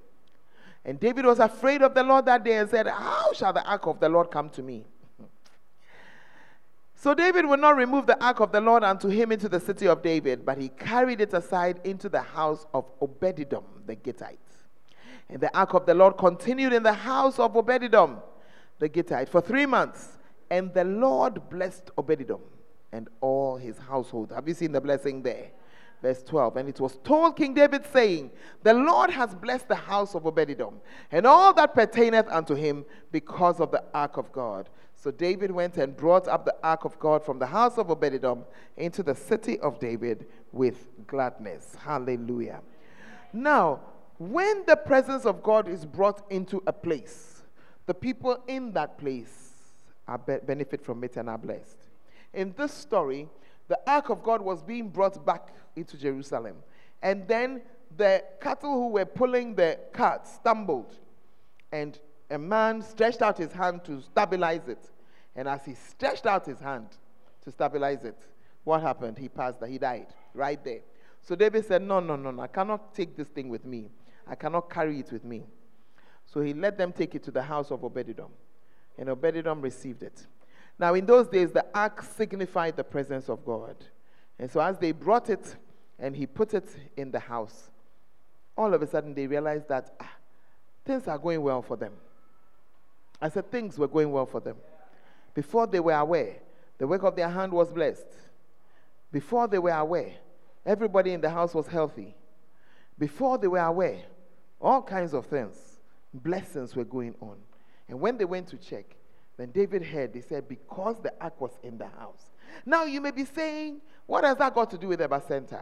And 0.83 0.99
David 0.99 1.25
was 1.25 1.39
afraid 1.39 1.81
of 1.81 1.93
the 1.95 2.03
Lord 2.03 2.25
that 2.25 2.43
day 2.43 2.57
and 2.57 2.69
said, 2.69 2.87
How 2.87 3.33
shall 3.33 3.51
the 3.53 3.63
ark 3.63 3.87
of 3.87 3.99
the 3.99 4.07
Lord 4.07 4.29
come 4.31 4.49
to 4.51 4.63
me? 4.63 4.85
So 6.97 7.13
David 7.13 7.45
would 7.45 7.59
not 7.59 7.75
remove 7.75 8.07
the 8.07 8.23
ark 8.23 8.39
of 8.39 8.51
the 8.51 8.61
Lord 8.61 8.83
unto 8.83 9.09
him 9.09 9.31
into 9.31 9.47
the 9.47 9.59
city 9.59 9.85
of 9.87 10.01
David, 10.01 10.43
but 10.43 10.57
he 10.57 10.69
carried 10.69 11.21
it 11.21 11.35
aside 11.35 11.79
into 11.83 12.09
the 12.09 12.21
house 12.21 12.65
of 12.73 12.85
Obededom 12.99 13.63
the 13.85 13.95
Gittite. 13.95 14.39
And 15.29 15.39
the 15.39 15.55
ark 15.55 15.75
of 15.75 15.85
the 15.85 15.93
Lord 15.93 16.17
continued 16.17 16.73
in 16.73 16.81
the 16.81 16.93
house 16.93 17.37
of 17.37 17.53
Obededom 17.53 18.21
the 18.79 18.89
Gittite 18.89 19.29
for 19.29 19.41
three 19.41 19.65
months. 19.67 20.17
And 20.49 20.73
the 20.73 20.83
Lord 20.83 21.49
blessed 21.49 21.91
Obededom 21.97 22.39
and 22.91 23.07
all 23.21 23.57
his 23.57 23.77
household. 23.77 24.31
Have 24.31 24.47
you 24.47 24.53
seen 24.53 24.71
the 24.71 24.81
blessing 24.81 25.21
there? 25.21 25.51
Verse 26.05 26.21
12. 26.21 26.57
And 26.57 26.69
it 26.69 26.79
was 26.79 26.99
told 27.03 27.35
King 27.35 27.55
David, 27.55 27.83
saying, 27.91 28.29
The 28.61 28.75
Lord 28.75 29.09
has 29.09 29.33
blessed 29.33 29.69
the 29.69 29.73
house 29.75 30.13
of 30.13 30.21
Obededom 30.25 30.75
and 31.11 31.25
all 31.25 31.51
that 31.55 31.73
pertaineth 31.73 32.27
unto 32.29 32.53
him 32.53 32.85
because 33.11 33.59
of 33.59 33.71
the 33.71 33.83
ark 33.91 34.17
of 34.17 34.31
God. 34.31 34.69
So 34.93 35.09
David 35.09 35.49
went 35.49 35.77
and 35.77 35.97
brought 35.97 36.27
up 36.27 36.45
the 36.45 36.55
ark 36.63 36.85
of 36.85 36.99
God 36.99 37.25
from 37.25 37.39
the 37.39 37.47
house 37.47 37.79
of 37.79 37.87
Obededom 37.87 38.43
into 38.77 39.01
the 39.01 39.15
city 39.15 39.59
of 39.61 39.79
David 39.79 40.27
with 40.51 40.89
gladness. 41.07 41.75
Hallelujah. 41.83 42.61
Now, 43.33 43.79
when 44.19 44.63
the 44.67 44.75
presence 44.75 45.25
of 45.25 45.41
God 45.41 45.67
is 45.67 45.87
brought 45.87 46.21
into 46.29 46.61
a 46.67 46.73
place, 46.73 47.41
the 47.87 47.95
people 47.95 48.43
in 48.45 48.73
that 48.73 48.99
place 48.99 49.53
are 50.07 50.19
be- 50.19 50.37
benefit 50.45 50.85
from 50.85 51.03
it 51.03 51.17
and 51.17 51.31
are 51.31 51.39
blessed. 51.39 51.77
In 52.31 52.53
this 52.55 52.73
story, 52.73 53.27
the 53.67 53.79
ark 53.87 54.09
of 54.09 54.23
God 54.23 54.41
was 54.41 54.61
being 54.61 54.89
brought 54.89 55.25
back 55.25 55.53
into 55.75 55.97
Jerusalem. 55.97 56.57
And 57.01 57.27
then 57.27 57.61
the 57.97 58.23
cattle 58.41 58.73
who 58.73 58.89
were 58.89 59.05
pulling 59.05 59.55
the 59.55 59.79
cart 59.93 60.27
stumbled, 60.27 60.95
and 61.71 61.99
a 62.29 62.37
man 62.37 62.81
stretched 62.81 63.21
out 63.21 63.37
his 63.37 63.51
hand 63.51 63.83
to 63.85 64.01
stabilize 64.01 64.67
it. 64.67 64.89
And 65.35 65.47
as 65.47 65.65
he 65.65 65.75
stretched 65.75 66.25
out 66.25 66.45
his 66.45 66.59
hand 66.59 66.87
to 67.43 67.51
stabilize 67.51 68.03
it, 68.03 68.17
what 68.63 68.81
happened? 68.81 69.17
He 69.17 69.29
passed, 69.29 69.63
he 69.67 69.77
died 69.77 70.07
right 70.33 70.63
there. 70.63 70.81
So 71.21 71.35
David 71.35 71.65
said, 71.65 71.81
No, 71.81 71.99
no, 71.99 72.15
no, 72.15 72.31
no, 72.31 72.43
I 72.43 72.47
cannot 72.47 72.93
take 72.93 73.15
this 73.15 73.27
thing 73.27 73.49
with 73.49 73.65
me. 73.65 73.89
I 74.27 74.35
cannot 74.35 74.69
carry 74.69 74.99
it 74.99 75.11
with 75.11 75.23
me. 75.23 75.43
So 76.25 76.41
he 76.41 76.53
let 76.53 76.77
them 76.77 76.91
take 76.91 77.15
it 77.15 77.23
to 77.23 77.31
the 77.31 77.43
house 77.43 77.71
of 77.71 77.81
Obededom. 77.81 78.29
And 78.97 79.09
Obededom 79.09 79.61
received 79.61 80.03
it. 80.03 80.25
Now, 80.77 80.93
in 80.93 81.05
those 81.05 81.27
days, 81.27 81.51
the 81.51 81.65
ark 81.73 82.01
signified 82.01 82.75
the 82.75 82.83
presence 82.83 83.29
of 83.29 83.45
God. 83.45 83.75
And 84.37 84.51
so 84.51 84.59
as 84.59 84.77
they 84.77 84.91
brought 84.91 85.29
it 85.29 85.55
and 85.97 86.15
he 86.15 86.25
put 86.25 86.53
it 86.53 86.67
in 86.97 87.11
the 87.11 87.19
house, 87.19 87.69
all 88.57 88.73
of 88.73 88.81
a 88.81 88.87
sudden 88.87 89.13
they 89.13 89.27
realized 89.27 89.67
that 89.69 89.93
ah, 89.99 90.11
things 90.85 91.07
are 91.07 91.17
going 91.17 91.41
well 91.41 91.61
for 91.61 91.77
them. 91.77 91.93
I 93.21 93.29
said 93.29 93.49
things 93.49 93.77
were 93.77 93.87
going 93.87 94.11
well 94.11 94.25
for 94.25 94.41
them. 94.41 94.57
Before 95.33 95.67
they 95.67 95.79
were 95.79 95.93
aware, 95.93 96.35
the 96.77 96.87
work 96.87 97.03
of 97.03 97.15
their 97.15 97.29
hand 97.29 97.53
was 97.53 97.71
blessed. 97.71 98.07
Before 99.11 99.47
they 99.47 99.59
were 99.59 99.71
aware, 99.71 100.13
everybody 100.65 101.13
in 101.13 101.21
the 101.21 101.29
house 101.29 101.53
was 101.53 101.67
healthy. 101.67 102.13
Before 102.99 103.37
they 103.37 103.47
were 103.47 103.59
aware, 103.59 103.99
all 104.59 104.81
kinds 104.81 105.13
of 105.13 105.25
things, 105.25 105.55
blessings 106.13 106.75
were 106.75 106.83
going 106.83 107.15
on. 107.21 107.37
And 107.87 107.99
when 107.99 108.17
they 108.17 108.25
went 108.25 108.47
to 108.49 108.57
check, 108.57 108.95
then 109.37 109.51
David 109.51 109.83
heard, 109.83 110.13
they 110.13 110.21
said, 110.21 110.47
because 110.47 111.01
the 111.01 111.13
ark 111.19 111.39
was 111.41 111.51
in 111.63 111.77
the 111.77 111.87
house. 111.87 112.31
Now 112.65 112.85
you 112.85 113.01
may 113.01 113.11
be 113.11 113.25
saying, 113.25 113.81
what 114.05 114.23
has 114.23 114.37
that 114.37 114.55
got 114.55 114.69
to 114.71 114.77
do 114.77 114.87
with 114.87 114.99
the 114.99 115.07
bacenta? 115.07 115.61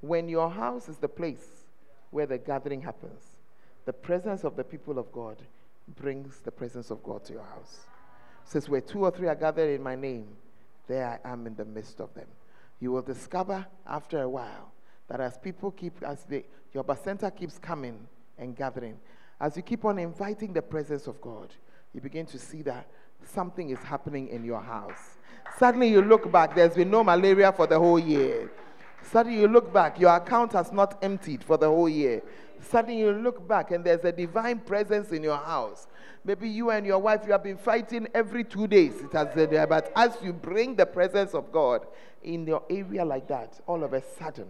When 0.00 0.28
your 0.28 0.50
house 0.50 0.88
is 0.88 0.96
the 0.96 1.08
place 1.08 1.46
where 2.10 2.26
the 2.26 2.38
gathering 2.38 2.82
happens, 2.82 3.22
the 3.84 3.92
presence 3.92 4.44
of 4.44 4.56
the 4.56 4.64
people 4.64 4.98
of 4.98 5.10
God 5.12 5.36
brings 5.96 6.40
the 6.40 6.50
presence 6.50 6.90
of 6.90 7.02
God 7.02 7.24
to 7.24 7.34
your 7.34 7.44
house 7.44 7.80
says, 8.48 8.68
Where 8.68 8.80
two 8.80 9.04
or 9.04 9.10
three 9.10 9.28
are 9.28 9.34
gathered 9.34 9.70
in 9.74 9.82
my 9.82 9.94
name, 9.94 10.26
there 10.86 11.20
I 11.24 11.32
am 11.32 11.46
in 11.46 11.54
the 11.54 11.64
midst 11.64 12.00
of 12.00 12.12
them. 12.14 12.26
You 12.80 12.92
will 12.92 13.02
discover 13.02 13.66
after 13.86 14.22
a 14.22 14.28
while 14.28 14.72
that 15.08 15.20
as 15.20 15.36
people 15.38 15.70
keep, 15.70 16.02
as 16.02 16.24
the, 16.24 16.44
your 16.72 16.84
bacenta 16.84 17.34
keeps 17.34 17.58
coming 17.58 17.98
and 18.38 18.56
gathering, 18.56 18.98
as 19.40 19.56
you 19.56 19.62
keep 19.62 19.84
on 19.84 19.98
inviting 19.98 20.52
the 20.52 20.62
presence 20.62 21.06
of 21.06 21.20
God, 21.20 21.48
you 21.98 22.02
begin 22.02 22.26
to 22.26 22.38
see 22.38 22.62
that 22.62 22.86
something 23.24 23.70
is 23.70 23.78
happening 23.80 24.28
in 24.28 24.44
your 24.44 24.60
house. 24.60 25.16
Suddenly 25.58 25.88
you 25.88 26.00
look 26.00 26.30
back, 26.30 26.54
there's 26.54 26.76
been 26.76 26.92
no 26.92 27.02
malaria 27.02 27.50
for 27.50 27.66
the 27.66 27.76
whole 27.76 27.98
year. 27.98 28.52
Suddenly 29.02 29.40
you 29.40 29.48
look 29.48 29.72
back, 29.72 29.98
your 29.98 30.14
account 30.14 30.52
has 30.52 30.70
not 30.70 30.96
emptied 31.02 31.42
for 31.42 31.56
the 31.56 31.66
whole 31.66 31.88
year. 31.88 32.22
Suddenly 32.60 33.00
you 33.00 33.10
look 33.10 33.48
back 33.48 33.72
and 33.72 33.84
there's 33.84 34.04
a 34.04 34.12
divine 34.12 34.60
presence 34.60 35.10
in 35.10 35.24
your 35.24 35.38
house. 35.38 35.88
Maybe 36.24 36.48
you 36.48 36.70
and 36.70 36.86
your 36.86 37.00
wife, 37.00 37.22
you 37.26 37.32
have 37.32 37.42
been 37.42 37.56
fighting 37.56 38.06
every 38.14 38.44
two 38.44 38.68
days, 38.68 38.94
it 39.00 39.12
has 39.12 39.34
there. 39.34 39.66
But 39.66 39.90
as 39.96 40.16
you 40.22 40.32
bring 40.32 40.76
the 40.76 40.86
presence 40.86 41.34
of 41.34 41.50
God 41.50 41.84
in 42.22 42.46
your 42.46 42.62
area 42.70 43.04
like 43.04 43.26
that, 43.26 43.58
all 43.66 43.82
of 43.82 43.92
a 43.92 44.02
sudden, 44.20 44.46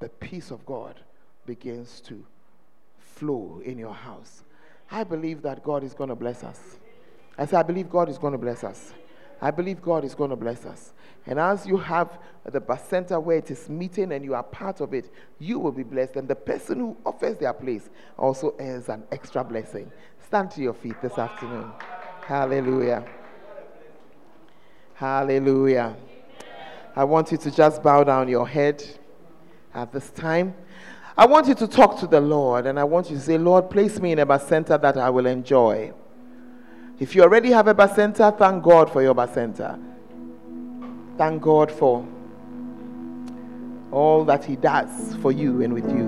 the 0.00 0.08
peace 0.08 0.50
of 0.50 0.64
God 0.64 0.94
begins 1.44 2.00
to 2.06 2.24
flow 2.96 3.60
in 3.62 3.76
your 3.76 3.92
house. 3.92 4.42
I 4.90 5.04
believe 5.04 5.42
that 5.42 5.62
God 5.62 5.84
is 5.84 5.94
going 5.94 6.08
to 6.08 6.16
bless 6.16 6.44
us. 6.44 6.58
I 7.36 7.46
say, 7.46 7.56
I 7.56 7.62
believe 7.62 7.90
God 7.90 8.08
is 8.08 8.18
going 8.18 8.32
to 8.32 8.38
bless 8.38 8.64
us. 8.64 8.92
I 9.40 9.50
believe 9.50 9.80
God 9.80 10.04
is 10.04 10.14
going 10.14 10.30
to 10.30 10.36
bless 10.36 10.64
us. 10.66 10.92
And 11.26 11.38
as 11.38 11.66
you 11.66 11.76
have 11.76 12.18
the 12.44 12.60
bacenta 12.60 13.22
where 13.22 13.36
it 13.36 13.50
is 13.50 13.68
meeting 13.68 14.12
and 14.12 14.24
you 14.24 14.34
are 14.34 14.42
part 14.42 14.80
of 14.80 14.94
it, 14.94 15.12
you 15.38 15.58
will 15.58 15.72
be 15.72 15.82
blessed. 15.82 16.16
And 16.16 16.26
the 16.26 16.34
person 16.34 16.80
who 16.80 16.96
offers 17.04 17.36
their 17.36 17.52
place 17.52 17.90
also 18.18 18.54
earns 18.58 18.88
an 18.88 19.04
extra 19.12 19.44
blessing. 19.44 19.92
Stand 20.26 20.50
to 20.52 20.62
your 20.62 20.74
feet 20.74 21.00
this 21.02 21.18
afternoon. 21.18 21.70
Hallelujah. 22.22 23.04
Hallelujah. 24.94 25.96
I 26.96 27.04
want 27.04 27.30
you 27.30 27.38
to 27.38 27.50
just 27.50 27.82
bow 27.82 28.02
down 28.04 28.28
your 28.28 28.48
head 28.48 28.82
at 29.74 29.92
this 29.92 30.10
time. 30.10 30.54
I 31.18 31.26
want 31.26 31.48
you 31.48 31.54
to 31.56 31.66
talk 31.66 31.98
to 31.98 32.06
the 32.06 32.20
Lord 32.20 32.66
and 32.66 32.78
I 32.78 32.84
want 32.84 33.10
you 33.10 33.16
to 33.16 33.20
say, 33.20 33.36
Lord, 33.38 33.70
place 33.70 33.98
me 33.98 34.12
in 34.12 34.20
a 34.20 34.26
bacenta 34.26 34.80
that 34.80 34.96
I 34.96 35.10
will 35.10 35.26
enjoy. 35.26 35.92
If 37.00 37.16
you 37.16 37.22
already 37.22 37.50
have 37.50 37.66
a 37.66 37.74
bacenta, 37.74 38.38
thank 38.38 38.62
God 38.62 38.88
for 38.92 39.02
your 39.02 39.16
bacenta. 39.16 39.82
Thank 41.16 41.42
God 41.42 41.72
for 41.72 42.06
all 43.90 44.24
that 44.26 44.44
He 44.44 44.54
does 44.54 45.16
for 45.16 45.32
you 45.32 45.60
and 45.62 45.72
with 45.74 45.90
you. 45.90 46.06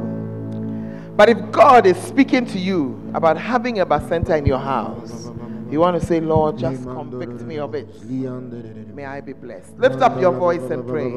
But 1.16 1.28
if 1.28 1.50
God 1.50 1.86
is 1.86 1.96
speaking 1.96 2.46
to 2.46 2.58
you 2.60 3.10
about 3.12 3.36
having 3.36 3.80
a 3.80 3.86
bacenta 3.86 4.38
in 4.38 4.46
your 4.46 4.60
house, 4.60 5.29
you 5.70 5.80
want 5.80 6.00
to 6.00 6.06
say, 6.06 6.20
Lord, 6.20 6.58
just 6.58 6.82
convict 6.84 7.40
me 7.42 7.58
of 7.58 7.74
it. 7.74 7.88
May 8.04 9.04
I 9.04 9.20
be 9.20 9.32
blessed. 9.32 9.78
Lift 9.78 10.00
up 10.02 10.20
your 10.20 10.32
voice 10.32 10.62
and 10.70 10.86
pray. 10.86 11.10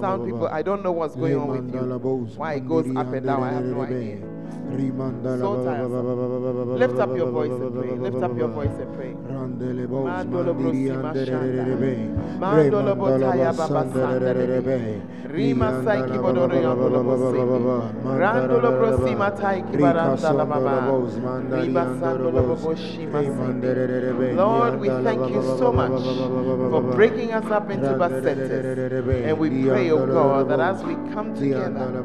Sound 0.00 0.24
people, 0.26 0.48
I 0.48 0.62
don't 0.62 0.82
know 0.82 0.92
what's 0.92 1.14
going 1.14 1.36
on 1.36 1.48
with 1.48 1.74
you. 1.74 1.80
Why 2.36 2.54
it 2.54 2.66
goes 2.68 2.86
up 2.96 3.12
and 3.12 3.26
down, 3.26 3.42
I 3.42 3.52
have 3.52 3.64
no 3.64 3.82
idea. 3.82 4.18
Lord, 24.36 24.80
we 24.80 24.88
thank 24.88 25.28
you 25.30 25.42
so 25.58 25.72
much 25.72 26.02
for 26.70 26.82
breaking 26.94 27.32
us 27.32 27.50
up 27.50 27.70
into 27.70 27.94
bacentas. 27.98 28.64
And 29.28 29.38
we 29.38 29.48
pray, 29.66 29.90
oh 29.90 30.06
God, 30.06 30.48
that 30.50 30.60
as 30.60 30.82
we 30.84 30.94
come 31.12 31.34
together, 31.34 32.02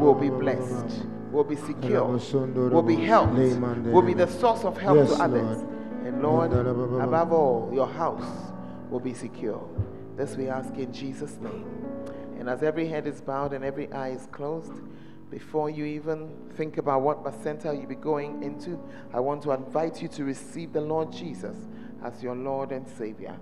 we'll 0.00 0.14
be 0.14 0.30
blessed 0.30 1.06
will 1.36 1.44
be 1.44 1.56
secure, 1.56 2.04
will 2.06 2.82
be 2.82 2.96
helped, 2.96 3.34
will 3.34 4.02
be 4.02 4.14
the 4.14 4.26
source 4.26 4.64
of 4.64 4.78
help 4.78 4.96
yes, 4.96 5.14
to 5.14 5.22
others. 5.22 5.58
Lord. 5.58 5.72
And 6.06 6.22
Lord, 6.22 6.52
above 6.52 7.32
all, 7.32 7.70
your 7.74 7.86
house 7.86 8.52
will 8.90 9.00
be 9.00 9.12
secure. 9.12 9.62
This 10.16 10.34
we 10.34 10.48
ask 10.48 10.74
in 10.76 10.92
Jesus' 10.92 11.36
name. 11.40 11.66
And 12.38 12.48
as 12.48 12.62
every 12.62 12.88
head 12.88 13.06
is 13.06 13.20
bowed 13.20 13.52
and 13.52 13.64
every 13.64 13.92
eye 13.92 14.10
is 14.10 14.26
closed, 14.32 14.72
before 15.30 15.68
you 15.68 15.84
even 15.84 16.30
think 16.56 16.78
about 16.78 17.02
what 17.02 17.22
bacenta 17.22 17.76
you'll 17.76 17.88
be 17.88 17.96
going 17.96 18.42
into, 18.42 18.80
I 19.12 19.20
want 19.20 19.42
to 19.42 19.50
invite 19.52 20.00
you 20.00 20.08
to 20.08 20.24
receive 20.24 20.72
the 20.72 20.80
Lord 20.80 21.12
Jesus 21.12 21.56
as 22.02 22.22
your 22.22 22.36
Lord 22.36 22.72
and 22.72 22.88
Savior. 22.88 23.36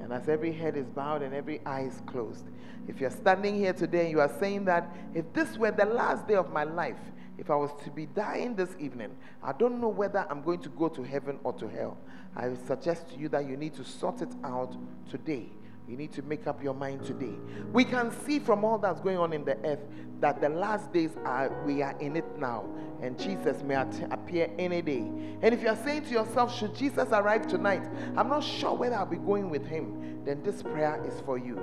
And 0.00 0.12
as 0.12 0.28
every 0.28 0.52
head 0.52 0.76
is 0.76 0.86
bowed 0.86 1.22
and 1.22 1.34
every 1.34 1.64
eye 1.66 1.82
is 1.82 2.00
closed, 2.06 2.44
if 2.86 3.00
you're 3.00 3.10
standing 3.10 3.56
here 3.56 3.72
today 3.72 4.02
and 4.02 4.10
you 4.10 4.20
are 4.20 4.32
saying 4.38 4.66
that 4.66 4.94
if 5.14 5.32
this 5.32 5.56
were 5.56 5.70
the 5.70 5.86
last 5.86 6.28
day 6.28 6.34
of 6.34 6.52
my 6.52 6.64
life, 6.64 6.98
if 7.40 7.50
I 7.50 7.56
was 7.56 7.70
to 7.84 7.90
be 7.90 8.04
dying 8.04 8.54
this 8.54 8.76
evening, 8.78 9.16
I 9.42 9.52
don't 9.52 9.80
know 9.80 9.88
whether 9.88 10.26
I'm 10.28 10.42
going 10.42 10.60
to 10.60 10.68
go 10.68 10.88
to 10.88 11.02
heaven 11.02 11.38
or 11.42 11.54
to 11.54 11.66
hell. 11.68 11.96
I 12.36 12.54
suggest 12.66 13.08
to 13.10 13.18
you 13.18 13.30
that 13.30 13.48
you 13.48 13.56
need 13.56 13.72
to 13.74 13.84
sort 13.84 14.20
it 14.20 14.28
out 14.44 14.76
today. 15.10 15.48
You 15.88 15.96
need 15.96 16.12
to 16.12 16.22
make 16.22 16.46
up 16.46 16.62
your 16.62 16.74
mind 16.74 17.02
today. 17.04 17.32
We 17.72 17.84
can 17.84 18.12
see 18.26 18.40
from 18.40 18.62
all 18.62 18.76
that's 18.78 19.00
going 19.00 19.16
on 19.16 19.32
in 19.32 19.44
the 19.46 19.56
earth 19.64 19.80
that 20.20 20.42
the 20.42 20.50
last 20.50 20.92
days 20.92 21.10
are, 21.24 21.50
we 21.64 21.82
are 21.82 21.98
in 21.98 22.14
it 22.14 22.38
now. 22.38 22.68
And 23.00 23.18
Jesus 23.18 23.62
may 23.62 23.74
appear 23.74 24.50
any 24.58 24.82
day. 24.82 25.10
And 25.40 25.54
if 25.54 25.62
you 25.62 25.68
are 25.68 25.76
saying 25.76 26.04
to 26.04 26.10
yourself, 26.10 26.54
should 26.54 26.74
Jesus 26.74 27.08
arrive 27.10 27.48
tonight? 27.48 27.88
I'm 28.18 28.28
not 28.28 28.44
sure 28.44 28.74
whether 28.74 28.96
I'll 28.96 29.06
be 29.06 29.16
going 29.16 29.48
with 29.48 29.66
him. 29.66 30.22
Then 30.26 30.42
this 30.42 30.62
prayer 30.62 31.02
is 31.06 31.20
for 31.22 31.38
you 31.38 31.60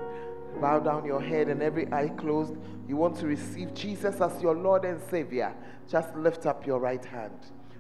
bow 0.62 0.80
down 0.80 1.06
your 1.06 1.22
head 1.22 1.48
and 1.48 1.62
every 1.62 1.92
eye 1.92 2.10
closed, 2.10 2.56
you 2.88 2.96
want 2.96 3.18
to 3.18 3.28
receive 3.28 3.74
Jesus 3.74 4.20
as 4.22 4.42
your 4.42 4.56
Lord 4.56 4.86
and 4.86 5.00
Savior, 5.10 5.54
just 5.90 6.16
lift 6.16 6.46
up 6.46 6.66
your 6.66 6.80
right 6.80 7.04
hand. 7.04 7.38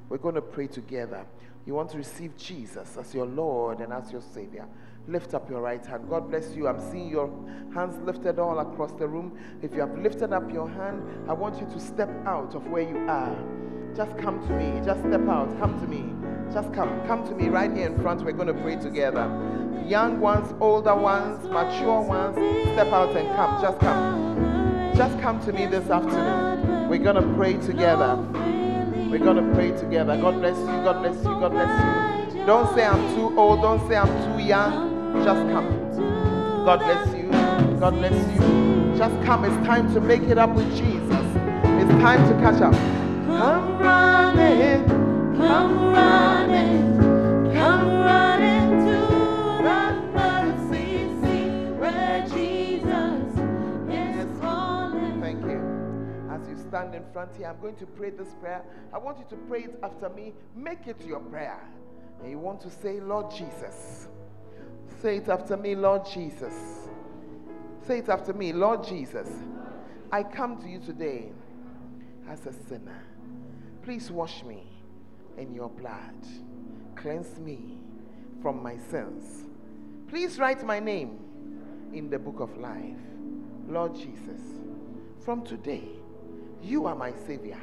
We're 0.09 0.17
going 0.17 0.35
to 0.35 0.41
pray 0.41 0.67
together. 0.67 1.25
You 1.65 1.73
want 1.73 1.89
to 1.91 1.97
receive 1.97 2.37
Jesus 2.37 2.95
as 2.97 3.13
your 3.13 3.25
Lord 3.25 3.79
and 3.79 3.91
as 3.91 4.11
your 4.11 4.21
Savior. 4.21 4.65
Lift 5.07 5.33
up 5.33 5.49
your 5.49 5.61
right 5.61 5.85
hand. 5.85 6.09
God 6.09 6.29
bless 6.29 6.55
you. 6.55 6.67
I'm 6.67 6.79
seeing 6.91 7.09
your 7.09 7.29
hands 7.73 7.97
lifted 8.05 8.39
all 8.39 8.59
across 8.59 8.91
the 8.93 9.07
room. 9.07 9.37
If 9.61 9.73
you 9.73 9.81
have 9.81 9.97
lifted 9.97 10.33
up 10.33 10.51
your 10.51 10.69
hand, 10.69 11.01
I 11.29 11.33
want 11.33 11.59
you 11.59 11.67
to 11.67 11.79
step 11.79 12.09
out 12.25 12.55
of 12.55 12.67
where 12.67 12.83
you 12.83 12.97
are. 13.09 13.35
Just 13.95 14.17
come 14.17 14.39
to 14.47 14.53
me. 14.53 14.85
Just 14.85 14.99
step 15.01 15.27
out. 15.27 15.57
Come 15.59 15.79
to 15.79 15.87
me. 15.87 16.16
Just 16.53 16.73
come. 16.73 17.05
Come 17.07 17.27
to 17.27 17.35
me 17.35 17.49
right 17.49 17.71
here 17.71 17.87
in 17.87 18.01
front. 18.01 18.23
We're 18.23 18.31
going 18.31 18.47
to 18.47 18.61
pray 18.61 18.75
together 18.77 19.27
young 19.87 20.19
ones, 20.19 20.53
older 20.59 20.95
ones, 20.95 21.47
mature 21.47 22.01
ones, 22.01 22.35
step 22.73 22.87
out 22.87 23.15
and 23.15 23.27
come. 23.35 23.61
Just 23.61 23.79
come. 23.79 24.93
Just 24.95 25.19
come 25.19 25.39
to 25.45 25.53
me 25.53 25.65
this 25.65 25.89
afternoon. 25.89 26.89
We're 26.89 26.99
going 26.99 27.15
to 27.15 27.35
pray 27.35 27.53
together. 27.53 28.15
We're 29.09 29.19
going 29.19 29.37
to 29.37 29.55
pray 29.55 29.71
together. 29.71 30.17
God 30.17 30.39
bless 30.39 30.57
you. 30.57 30.65
God 30.65 31.01
bless 31.01 31.17
you. 31.17 31.23
God 31.23 31.51
bless 31.51 32.35
you. 32.35 32.45
Don't 32.45 32.73
say 32.75 32.85
I'm 32.85 33.15
too 33.15 33.37
old. 33.39 33.61
Don't 33.61 33.87
say 33.87 33.95
I'm 33.95 34.07
too 34.07 34.43
young. 34.43 35.23
Just 35.23 35.41
come. 35.53 35.69
God 36.65 36.79
bless 36.79 37.15
you. 37.15 37.29
God 37.79 37.93
bless 37.93 38.13
you. 38.13 38.97
Just 38.97 39.25
come. 39.25 39.45
It's 39.45 39.67
time 39.67 39.93
to 39.93 40.01
make 40.01 40.23
it 40.23 40.37
up 40.37 40.53
with 40.53 40.69
Jesus. 40.75 41.25
It's 41.79 41.91
time 42.01 42.27
to 42.27 42.33
catch 42.41 42.61
up. 42.61 42.73
Come 42.73 43.79
running. 43.79 44.96
Come 45.37 45.93
running. 45.93 46.97
Come 47.53 47.89
running. 47.99 48.85
To 48.85 49.63
that 49.63 49.95
for 50.11 50.73
Cesus. 50.73 51.79
Thank 55.21 55.43
you. 55.43 55.61
As 56.31 56.47
you 56.49 56.57
stand 56.57 56.95
in 56.95 57.03
front 57.13 57.35
here. 57.35 57.47
I'm 57.47 57.59
going 57.61 57.75
to 57.75 57.85
pray 57.85 58.09
this 58.09 58.33
prayer. 58.41 58.63
I 58.91 58.97
want 58.97 59.19
you 59.19 59.25
to 59.29 59.35
pray 59.47 59.65
it 59.65 59.79
after 59.83 60.09
me. 60.09 60.33
Make 60.55 60.87
it 60.87 60.99
your 61.05 61.19
prayer. 61.19 61.61
And 62.21 62.31
you 62.31 62.39
want 62.39 62.61
to 62.61 62.71
say, 62.71 62.99
Lord 62.99 63.29
Jesus. 63.29 64.07
Say 65.01 65.17
it 65.17 65.29
after 65.29 65.55
me, 65.55 65.75
Lord 65.75 66.01
Jesus. 66.11 66.55
Say 67.85 67.99
it 67.99 68.09
after 68.09 68.33
me, 68.33 68.53
Lord 68.53 68.83
Jesus. 68.83 69.29
I 70.11 70.23
come 70.23 70.59
to 70.61 70.67
you 70.67 70.79
today 70.79 71.31
as 72.27 72.45
a 72.47 72.53
sinner. 72.67 73.03
Please 73.83 74.09
wash 74.09 74.43
me 74.43 74.76
in 75.37 75.53
your 75.53 75.69
blood. 75.69 76.15
Cleanse 76.95 77.39
me 77.39 77.77
from 78.41 78.61
my 78.61 78.77
sins. 78.89 79.45
Please 80.07 80.39
write 80.39 80.63
my 80.63 80.79
name 80.79 81.19
in 81.93 82.09
the 82.09 82.19
book 82.19 82.39
of 82.39 82.55
life. 82.57 82.97
Lord 83.67 83.95
Jesus, 83.95 84.41
from 85.23 85.43
today, 85.43 85.89
you 86.61 86.85
are 86.85 86.95
my 86.95 87.13
Savior 87.25 87.59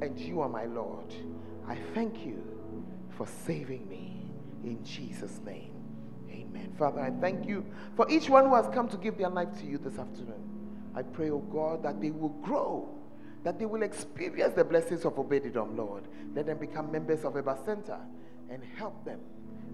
and 0.00 0.18
you 0.18 0.40
are 0.40 0.48
my 0.48 0.64
Lord. 0.64 1.14
I 1.68 1.76
thank 1.94 2.24
you 2.24 2.42
for 3.16 3.26
saving 3.46 3.88
me 3.88 4.30
in 4.64 4.82
Jesus' 4.84 5.40
name. 5.44 5.72
Amen. 6.30 6.74
Father, 6.78 7.00
I 7.00 7.10
thank 7.20 7.46
you 7.46 7.64
for 7.96 8.10
each 8.10 8.28
one 8.28 8.46
who 8.46 8.54
has 8.54 8.66
come 8.74 8.88
to 8.88 8.96
give 8.96 9.18
their 9.18 9.28
life 9.28 9.52
to 9.60 9.66
you 9.66 9.78
this 9.78 9.98
afternoon. 9.98 10.42
I 10.94 11.02
pray, 11.02 11.30
oh 11.30 11.38
God, 11.38 11.82
that 11.82 12.00
they 12.00 12.10
will 12.10 12.30
grow, 12.42 12.88
that 13.44 13.58
they 13.58 13.66
will 13.66 13.82
experience 13.82 14.54
the 14.54 14.64
blessings 14.64 15.04
of 15.04 15.14
Obededom, 15.14 15.76
Lord. 15.76 16.04
Let 16.34 16.46
them 16.46 16.58
become 16.58 16.90
members 16.90 17.24
of 17.24 17.36
a 17.36 17.42
bacenta 17.42 18.00
and 18.50 18.62
help 18.76 19.04
them 19.04 19.20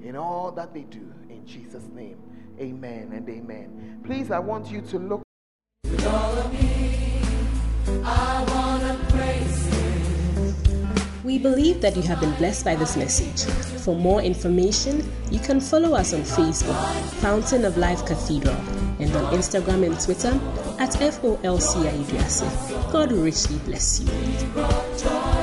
in 0.02 0.16
all 0.16 0.50
that 0.52 0.74
they 0.74 0.82
do. 0.82 1.12
In 1.28 1.46
Jesus' 1.46 1.86
name, 1.94 2.18
amen 2.60 3.12
and 3.14 3.28
amen. 3.28 4.00
Please, 4.04 4.30
I 4.30 4.40
want 4.40 4.70
you 4.70 4.80
to 4.82 4.98
look. 4.98 5.22
to 5.84 5.96
god 5.96 6.38
of 6.38 6.52
me 6.52 7.22
i 8.04 8.44
want 8.52 8.82
a 8.82 9.12
grace 9.12 9.60
We 11.22 11.38
believe 11.38 11.80
that 11.82 11.94
you 11.94 12.02
have 12.02 12.18
been 12.18 12.34
blessed 12.38 12.64
by 12.64 12.74
this 12.74 12.96
message. 12.96 13.44
For 13.84 13.94
more 13.94 14.20
information, 14.20 15.08
you 15.30 15.38
can 15.38 15.60
follow 15.60 15.94
us 15.94 16.12
on 16.12 16.22
Facebook, 16.22 16.74
Fountain 17.20 17.64
of 17.64 17.76
Life 17.76 18.04
Cathedral, 18.04 18.56
and 19.02 19.14
on 19.16 19.32
Instagram 19.34 19.86
and 19.86 19.98
Twitter 20.00 20.38
at 20.78 20.90
FOLCIAUDRC. 20.90 22.44
God 22.92 23.12
richly 23.12 23.58
bless 23.58 24.00
you. 24.00 25.39